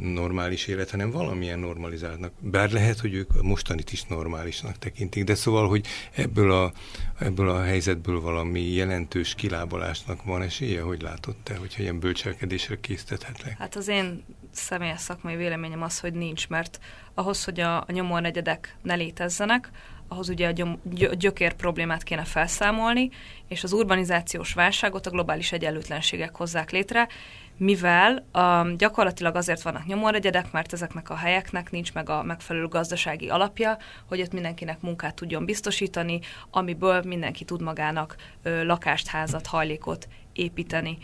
[0.00, 2.32] normális élet, hanem valamilyen normalizáltnak.
[2.40, 6.72] Bár lehet, hogy ők mostanit is normálisnak tekintik, de szóval, hogy ebből a,
[7.18, 13.58] ebből a helyzetből valami jelentős kilábalásnak van esélye, hogy látod te, hogyha ilyen bölcselkedésre késztethetlek?
[13.58, 16.78] Hát az én személyes szakmai véleményem az, hogy nincs, mert
[17.14, 19.70] ahhoz, hogy a, a nyomornegyedek ne létezzenek,
[20.08, 20.80] ahhoz ugye a gyom,
[21.12, 23.10] gyökér problémát kéne felszámolni,
[23.48, 27.08] és az urbanizációs válságot a globális egyenlőtlenségek hozzák létre,
[27.56, 33.28] mivel um, gyakorlatilag azért vannak nyomoregyedek, mert ezeknek a helyeknek nincs meg a megfelelő gazdasági
[33.28, 40.08] alapja, hogy ott mindenkinek munkát tudjon biztosítani, amiből mindenki tud magának ö, lakást, házat, hajlékot
[40.32, 40.98] építeni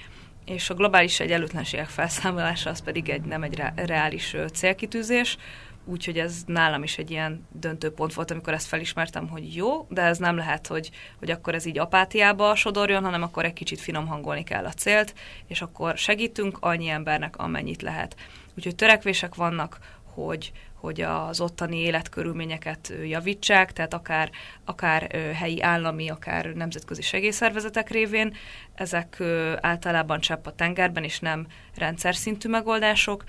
[0.48, 5.36] és a globális egyenlőtlenségek felszámolása az pedig egy nem egy reális célkitűzés,
[5.84, 10.02] úgyhogy ez nálam is egy ilyen döntő pont volt, amikor ezt felismertem, hogy jó, de
[10.02, 14.06] ez nem lehet, hogy, hogy akkor ez így apátiába sodorjon, hanem akkor egy kicsit finom
[14.06, 15.14] hangolni kell a célt,
[15.46, 18.16] és akkor segítünk annyi embernek, amennyit lehet.
[18.56, 24.30] Úgyhogy törekvések vannak, hogy, hogy az ottani életkörülményeket javítsák, tehát akár,
[24.64, 25.02] akár
[25.34, 28.34] helyi állami, akár nemzetközi segélyszervezetek révén.
[28.74, 29.22] Ezek
[29.60, 33.24] általában csepp a tengerben, és nem rendszer szintű megoldások,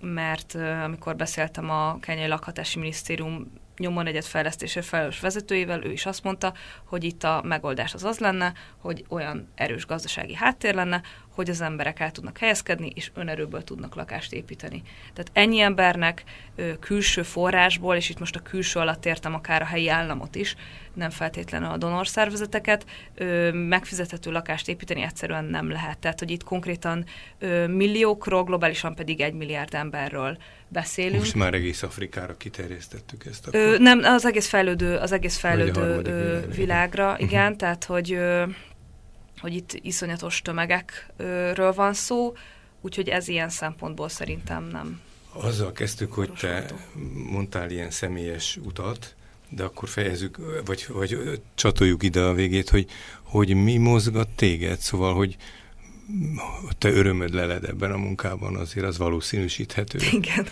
[0.00, 6.24] mert amikor beszéltem a Kenyai Lakhatási Minisztérium nyomon egyet fejlesztésre felelős vezetőivel, ő is azt
[6.24, 6.52] mondta,
[6.84, 11.02] hogy itt a megoldás az az lenne, hogy olyan erős gazdasági háttér lenne,
[11.34, 14.82] hogy az emberek el tudnak helyezkedni, és önerőből tudnak lakást építeni.
[15.12, 16.24] Tehát ennyi embernek
[16.56, 20.56] ö, külső forrásból, és itt most a külső alatt értem akár a helyi államot is,
[20.94, 25.98] nem feltétlenül a donorszervezeteket, ö, megfizethető lakást építeni egyszerűen nem lehet.
[25.98, 27.04] Tehát, hogy itt konkrétan
[27.38, 30.38] ö, milliókról, globálisan pedig egy milliárd emberről
[30.72, 31.18] beszélünk.
[31.18, 33.46] Most már egész Afrikára kiterjesztettük ezt.
[33.46, 33.60] Akkor.
[33.60, 37.56] Ö, nem, az egész fejlődő, az egész fejlődő ö, világra, igen, uh-huh.
[37.56, 38.44] tehát, hogy ö,
[39.42, 42.32] hogy itt iszonyatos tömegekről van szó,
[42.80, 45.00] úgyhogy ez ilyen szempontból szerintem nem.
[45.32, 46.66] Azzal kezdtük, hogy te
[47.30, 49.14] mondtál ilyen személyes utat,
[49.48, 52.86] de akkor fejezzük, vagy, vagy csatoljuk ide a végét, hogy,
[53.22, 55.36] hogy mi mozgat téged, szóval, hogy
[56.78, 59.98] te örömöd leled ebben a munkában, azért az valószínűsíthető.
[60.12, 60.46] Igen.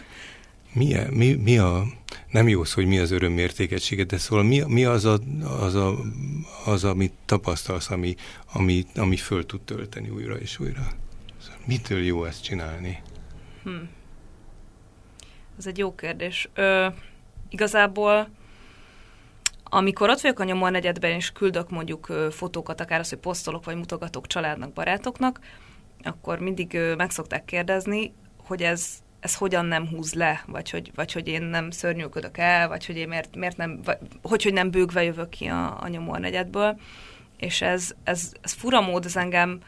[0.72, 1.84] Mi, mi, mi a,
[2.30, 5.18] nem jó szó, hogy mi az örömmértékegységet, de szóval mi, mi az, a,
[5.60, 5.94] az, a,
[6.64, 8.14] az, amit tapasztalsz, ami,
[8.52, 10.86] ami, ami föl tud tölteni újra és újra?
[11.40, 13.02] Szóval mitől jó ezt csinálni?
[13.62, 13.70] Hm.
[15.58, 16.48] Ez egy jó kérdés.
[16.54, 16.86] Ö,
[17.48, 18.28] igazából
[19.70, 23.76] amikor ott vagyok a nyomor negyedben, és küldök mondjuk fotókat, akár az, hogy posztolok, vagy
[23.76, 25.40] mutogatok családnak, barátoknak,
[26.02, 28.12] akkor mindig meg szokták kérdezni,
[28.46, 32.68] hogy ez ez hogyan nem húz le, vagy hogy, vagy hogy én nem szörnyűködök el,
[32.68, 35.88] vagy hogy én miért, miért nem, vagy, hogy, hogy nem bőgve jövök ki a, a
[35.88, 36.80] nyomor negyedből.
[37.36, 39.60] És ez, ez, ez fura mód, ez engem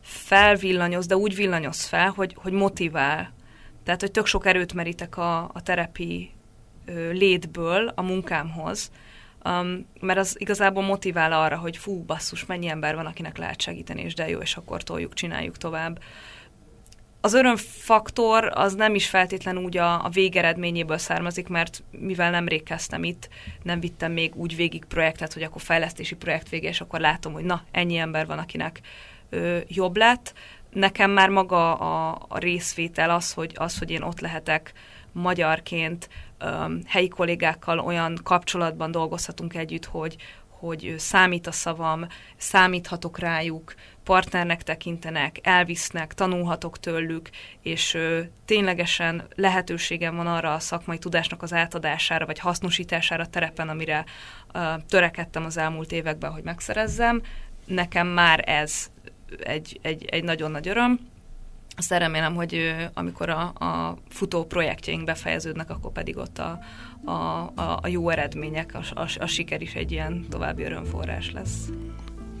[0.00, 3.32] felvillanyoz, de úgy villanyoz fel, hogy, hogy motivál.
[3.84, 6.30] Tehát, hogy tök sok erőt merítek a, a terepi
[6.84, 8.90] ö, létből a munkámhoz,
[9.44, 14.02] um, mert az igazából motivál arra, hogy fú, basszus, mennyi ember van, akinek lehet segíteni,
[14.02, 16.00] és de jó, és akkor toljuk, csináljuk tovább
[17.20, 23.04] az örömfaktor az nem is feltétlen úgy a, a végeredményéből származik, mert mivel nemrég kezdtem
[23.04, 23.28] itt,
[23.62, 27.44] nem vittem még úgy végig projektet, hogy akkor fejlesztési projekt vége, és akkor látom, hogy
[27.44, 28.80] na, ennyi ember van, akinek
[29.30, 30.32] ö, jobb lett.
[30.70, 34.72] Nekem már maga a, a részvétel az hogy, az, hogy én ott lehetek
[35.12, 36.08] magyarként,
[36.86, 40.16] helyi kollégákkal olyan kapcsolatban dolgozhatunk együtt, hogy,
[40.48, 43.74] hogy számít a szavam, számíthatok rájuk,
[44.04, 47.30] partnernek tekintenek, elvisznek, tanulhatok tőlük,
[47.62, 54.04] és ö, ténylegesen lehetőségem van arra a szakmai tudásnak az átadására, vagy hasznosítására terepen, amire
[54.52, 57.22] ö, törekedtem az elmúlt években, hogy megszerezzem.
[57.66, 58.90] Nekem már ez
[59.38, 61.09] egy, egy, egy nagyon nagy öröm.
[61.80, 66.58] Azt remélem, hogy amikor a, a futó projektjeink befejeződnek, akkor pedig ott a,
[67.04, 67.10] a,
[67.54, 71.68] a, a jó eredmények, a, a, a siker is egy ilyen további örömforrás lesz.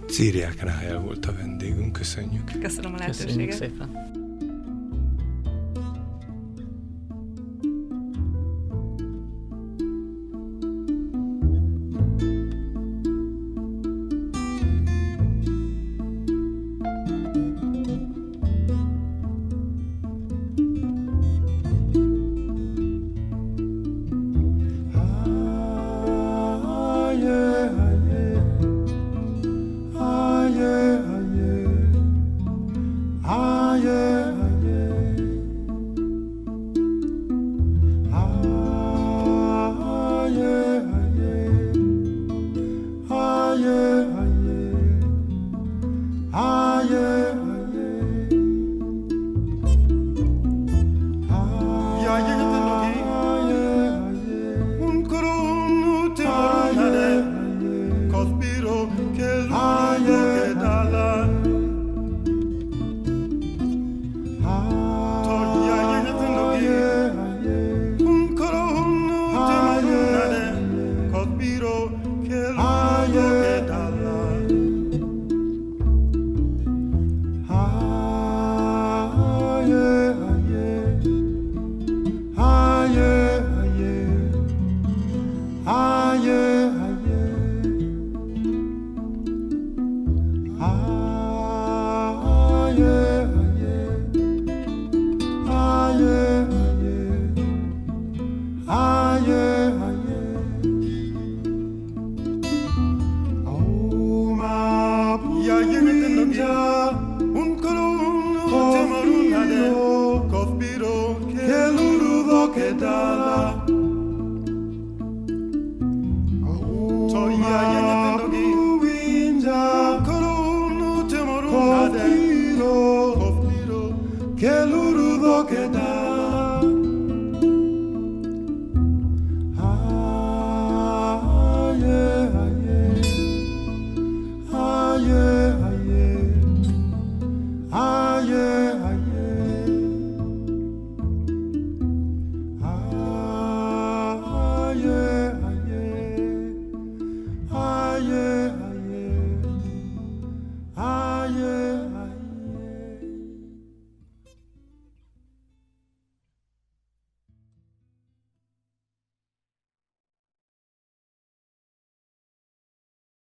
[0.08, 2.58] Círiák Ráhel volt a vendégünk, köszönjük.
[2.60, 3.26] Köszönöm a lehetőséget.
[3.26, 4.19] Köszönjük szépen.